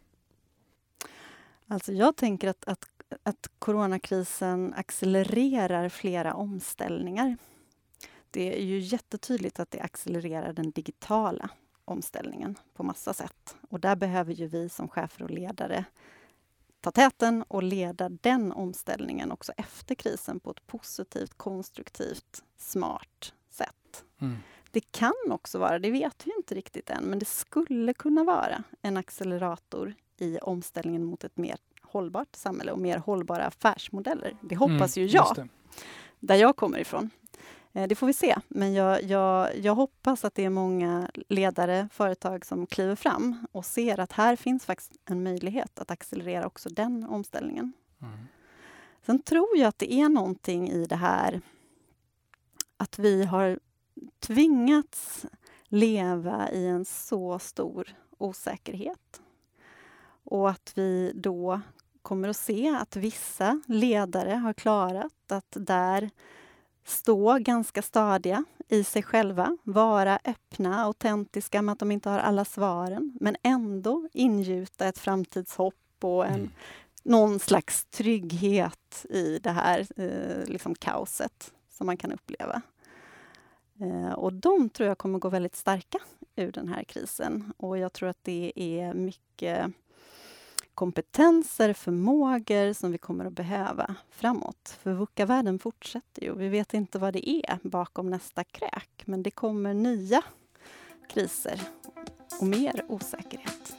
[1.66, 2.84] Alltså jag tänker att, att,
[3.22, 7.36] att coronakrisen accelererar flera omställningar.
[8.30, 11.50] Det är ju jättetydligt att det accelererar den digitala
[11.84, 13.56] omställningen på massa sätt.
[13.70, 15.84] Och där behöver ju vi som chefer och ledare
[16.80, 24.04] ta täten och leda den omställningen också efter krisen på ett positivt, konstruktivt, smart sätt.
[24.20, 24.36] Mm.
[24.70, 28.64] Det kan också vara, det vet vi inte riktigt än, men det skulle kunna vara
[28.82, 34.36] en accelerator i omställningen mot ett mer hållbart samhälle och mer hållbara affärsmodeller.
[34.40, 35.48] Det hoppas mm, ju jag,
[36.20, 37.10] där jag kommer ifrån.
[37.72, 41.88] Eh, det får vi se, men jag, jag, jag hoppas att det är många ledare,
[41.92, 46.68] företag som kliver fram och ser att här finns faktiskt en möjlighet att accelerera också
[46.68, 47.72] den omställningen.
[48.02, 48.18] Mm.
[49.06, 51.40] Sen tror jag att det är någonting i det här
[52.76, 53.58] att vi har
[54.20, 55.26] tvingats
[55.64, 59.22] leva i en så stor osäkerhet.
[60.24, 61.60] Och att vi då
[62.02, 66.10] kommer att se att vissa ledare har klarat att där
[66.88, 72.44] stå ganska stadiga i sig själva, vara öppna, autentiska med att de inte har alla
[72.44, 76.50] svaren, men ändå ingjuta ett framtidshopp och en, mm.
[77.02, 82.62] någon slags trygghet i det här eh, liksom kaoset som man kan uppleva.
[83.80, 85.98] Eh, och de tror jag kommer gå väldigt starka
[86.36, 87.52] ur den här krisen.
[87.56, 89.66] Och jag tror att det är mycket
[90.78, 94.78] kompetenser, förmågor som vi kommer att behöva framåt.
[94.82, 96.34] För VUCA-världen fortsätter ju.
[96.34, 100.22] Vi vet inte vad det är bakom nästa kräk, men det kommer nya
[101.08, 101.60] kriser
[102.40, 103.76] och mer osäkerhet.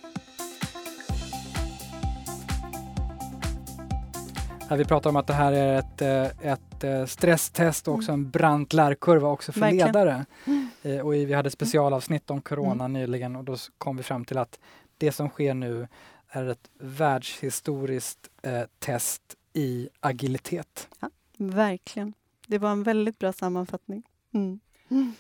[4.72, 8.30] Vi pratar om att det här är ett, eh, ett eh, stresstest och också en
[8.30, 9.88] brant lärkurva också för Verkligen.
[9.88, 10.26] ledare.
[10.46, 10.70] Mm.
[10.82, 12.94] Eh, och vi hade specialavsnitt om corona mm.
[12.94, 14.60] nyligen och då kom vi fram till att
[14.98, 15.88] det som sker nu
[16.30, 19.22] är ett världshistoriskt eh, test
[19.54, 20.88] i agilitet.
[21.00, 22.14] Ja, verkligen.
[22.48, 24.04] Det var en väldigt bra sammanfattning.
[24.34, 24.60] Mm.
[24.90, 25.14] Mm.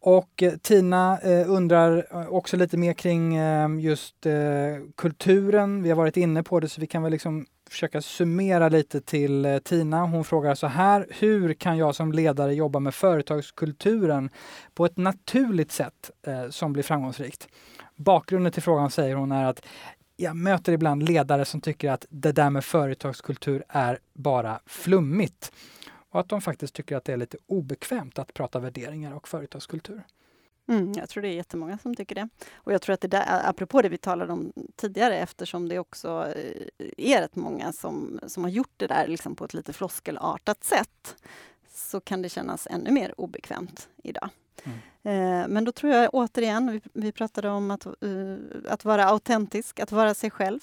[0.00, 4.26] Och eh, Tina eh, undrar eh, också lite mer kring eh, just
[4.96, 5.82] kulturen.
[5.82, 9.60] Vi har varit inne på det så vi kan väl liksom försöka summera lite till
[9.64, 10.06] Tina.
[10.06, 11.06] Hon frågar så här.
[11.10, 14.30] Hur kan jag som ledare jobba med företagskulturen
[14.74, 16.10] på ett naturligt sätt
[16.50, 17.48] som blir framgångsrikt?
[17.96, 19.66] Bakgrunden till frågan säger hon är att
[20.16, 25.52] jag möter ibland ledare som tycker att det där med företagskultur är bara flummigt.
[26.10, 30.02] Och att de faktiskt tycker att det är lite obekvämt att prata värderingar och företagskultur.
[30.68, 32.28] Mm, jag tror det är jättemånga som tycker det.
[32.54, 36.32] Och jag tror att det där, apropå det vi talade om tidigare, eftersom det också
[36.36, 40.64] eh, är rätt många som, som har gjort det där liksom på ett lite floskelartat
[40.64, 41.16] sätt,
[41.68, 44.30] så kan det kännas ännu mer obekvämt idag.
[44.64, 44.78] Mm.
[45.02, 48.38] Eh, men då tror jag återigen, vi, vi pratade om att, uh,
[48.68, 50.60] att vara autentisk, att vara sig själv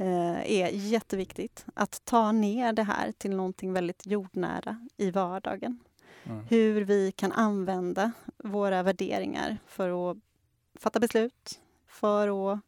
[0.00, 1.66] uh, är jätteviktigt.
[1.74, 5.78] Att ta ner det här till någonting väldigt jordnära i vardagen.
[6.24, 6.44] Mm.
[6.48, 10.16] Hur vi kan använda våra värderingar för att
[10.74, 12.60] fatta beslut, för att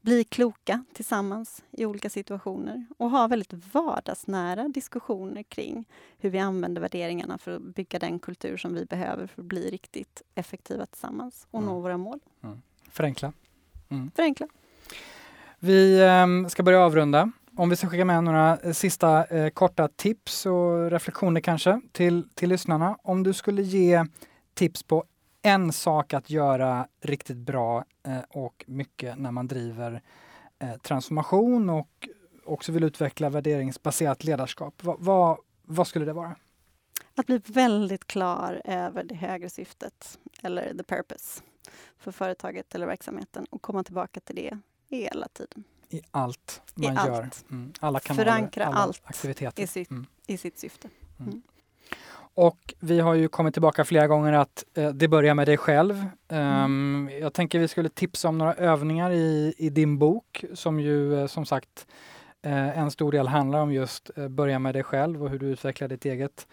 [0.00, 5.84] bli kloka tillsammans i olika situationer och ha väldigt vardagsnära diskussioner kring
[6.18, 9.70] hur vi använder värderingarna för att bygga den kultur som vi behöver för att bli
[9.70, 11.74] riktigt effektiva tillsammans och Mm.
[11.74, 12.18] nå våra mål.
[12.90, 13.32] Förenkla.
[13.88, 14.10] Mm.
[14.16, 14.46] Förenkla.
[15.58, 17.32] Vi ehm, ska börja avrunda.
[17.56, 22.28] Om vi ska skicka med några eh, sista eh, korta tips och reflektioner kanske till,
[22.34, 22.96] till lyssnarna.
[23.02, 24.04] Om du skulle ge
[24.54, 25.04] tips på
[25.42, 30.02] en sak att göra riktigt bra eh, och mycket när man driver
[30.58, 32.08] eh, transformation och
[32.44, 34.82] också vill utveckla värderingsbaserat ledarskap.
[34.84, 36.36] Va, vad, vad skulle det vara?
[37.14, 41.42] Att bli väldigt klar över det högre syftet, eller the purpose,
[41.98, 46.94] för företaget eller verksamheten och komma tillbaka till det hela tiden I allt I man
[46.94, 47.22] gör.
[47.22, 47.44] allt.
[47.50, 47.72] Mm.
[47.80, 49.62] Alla kanaler, Förankra alla allt aktiviteter.
[49.62, 50.06] i sitt, Mm.
[50.26, 50.88] i sitt syfte.
[52.34, 56.04] Och vi har ju kommit tillbaka flera gånger att eh, det börjar med dig själv.
[56.28, 61.20] Ehm, Jag tänker vi skulle tipsa om några övningar i, i din bok som ju
[61.20, 61.86] eh, som sagt
[62.42, 65.46] eh, en stor del handlar om just eh, börja med dig själv och hur du
[65.46, 66.46] utvecklar ditt eget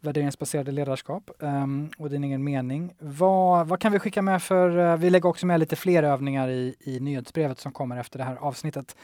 [0.00, 2.94] värderingsbaserade ledarskap ehm, och din egen mening.
[2.98, 6.48] Vad, vad kan vi skicka med för, eh, vi lägger också med lite fler övningar
[6.48, 8.96] i, i nyhetsbrevet som kommer efter det här avsnittet.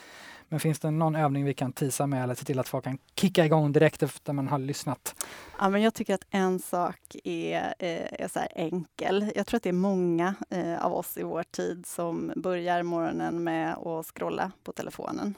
[0.53, 2.99] Men finns det någon övning vi kan tisa med eller se till att folk kan
[3.17, 5.25] kicka igång direkt efter man har lyssnat?
[5.59, 9.33] Ja, men jag tycker att en sak är, eh, är så här enkel.
[9.35, 13.45] Jag tror att det är många eh, av oss i vår tid som börjar morgonen
[13.45, 15.35] med att scrolla på telefonen.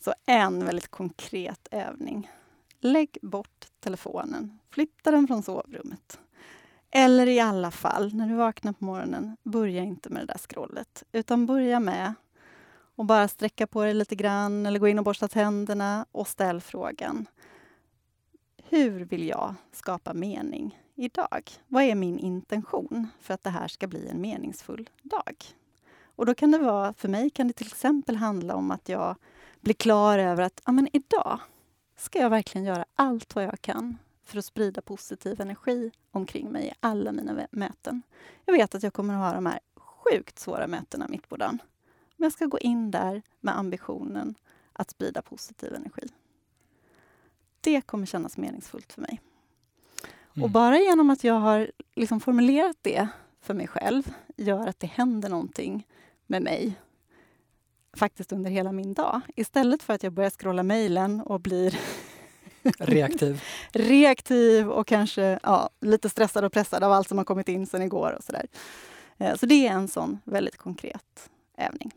[0.00, 2.30] Så en väldigt konkret övning.
[2.80, 4.58] Lägg bort telefonen.
[4.70, 6.18] Flytta den från sovrummet.
[6.90, 11.02] Eller i alla fall, när du vaknar på morgonen, börja inte med det där scrollet.
[11.12, 12.14] Utan börja med
[12.96, 16.60] och bara sträcka på dig lite grann eller gå in och borsta tänderna och ställ
[16.60, 17.26] frågan
[18.68, 21.50] hur vill jag skapa mening idag?
[21.68, 25.44] Vad är min intention för att det här ska bli en meningsfull dag?
[26.16, 29.16] Och då kan det vara, för mig kan det till exempel handla om att jag
[29.60, 31.40] blir klar över att ja, men idag
[31.96, 36.66] ska jag verkligen göra allt vad jag kan för att sprida positiv energi omkring mig
[36.66, 38.02] i alla mina möten.
[38.44, 41.58] Jag vet att jag kommer att ha de här sjukt svåra mötena mitt på dagen.
[42.16, 44.34] Men jag ska gå in där med ambitionen
[44.72, 46.08] att sprida positiv energi
[47.64, 49.20] det kommer kännas meningsfullt för mig.
[50.34, 50.44] Mm.
[50.44, 53.08] Och bara genom att jag har liksom formulerat det
[53.40, 55.86] för mig själv gör att det händer någonting
[56.26, 56.74] med mig
[57.96, 59.20] faktiskt under hela min dag.
[59.36, 61.78] Istället för att jag börjar scrolla mejlen och blir
[62.78, 63.42] Reaktiv.
[63.72, 67.82] reaktiv och kanske ja, lite stressad och pressad av allt som har kommit in sen
[67.82, 68.46] igår och sådär.
[69.18, 71.92] Eh, Så det är en sån väldigt konkret övning.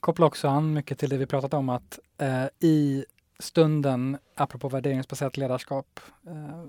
[0.00, 3.04] Kopplar också an mycket till det vi pratat om att eh, i
[3.38, 6.64] stunden, apropå värderingsbaserat ledarskap, eh,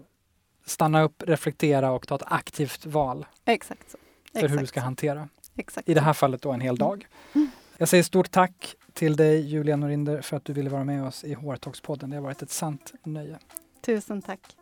[0.65, 3.97] stanna upp, reflektera och ta ett aktivt val Exakt så.
[4.33, 7.07] för hur du Exakt ska hantera, Exakt i det här fallet då en hel dag.
[7.33, 7.49] Mm.
[7.77, 11.23] Jag säger stort tack till dig Julia Norinder för att du ville vara med oss
[11.23, 12.09] i HR-talkspodden.
[12.09, 13.39] Det har varit ett sant nöje.
[13.81, 14.55] Tusen tack.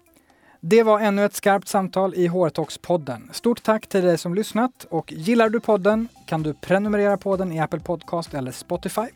[0.61, 3.33] Det var ännu ett skarpt samtal i HR-talks-podden.
[3.33, 7.51] Stort tack till dig som lyssnat och gillar du podden kan du prenumerera på den
[7.51, 9.07] i Apple Podcast eller Spotify.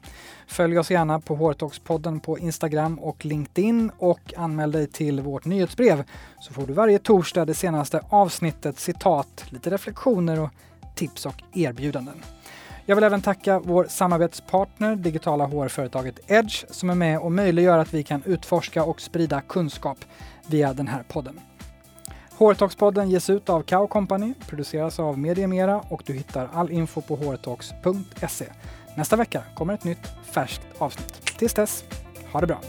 [0.48, 6.04] Följ oss gärna på HR-talks-podden på Instagram och LinkedIn och anmäl dig till vårt nyhetsbrev
[6.40, 10.50] så får du varje torsdag det senaste avsnittet, citat, lite reflektioner och
[10.96, 12.24] tips och erbjudanden.
[12.86, 17.94] Jag vill även tacka vår samarbetspartner, digitala HR-företaget Edge, som är med och möjliggör att
[17.94, 19.98] vi kan utforska och sprida kunskap
[20.48, 21.40] via den här podden.
[22.38, 27.16] Hårtalkspodden ges ut av Kao Company, produceras av Mediemera och du hittar all info på
[27.16, 28.46] hårtalks.se.
[28.96, 31.38] Nästa vecka kommer ett nytt färskt avsnitt.
[31.38, 31.84] Tills dess,
[32.32, 32.60] ha det bra!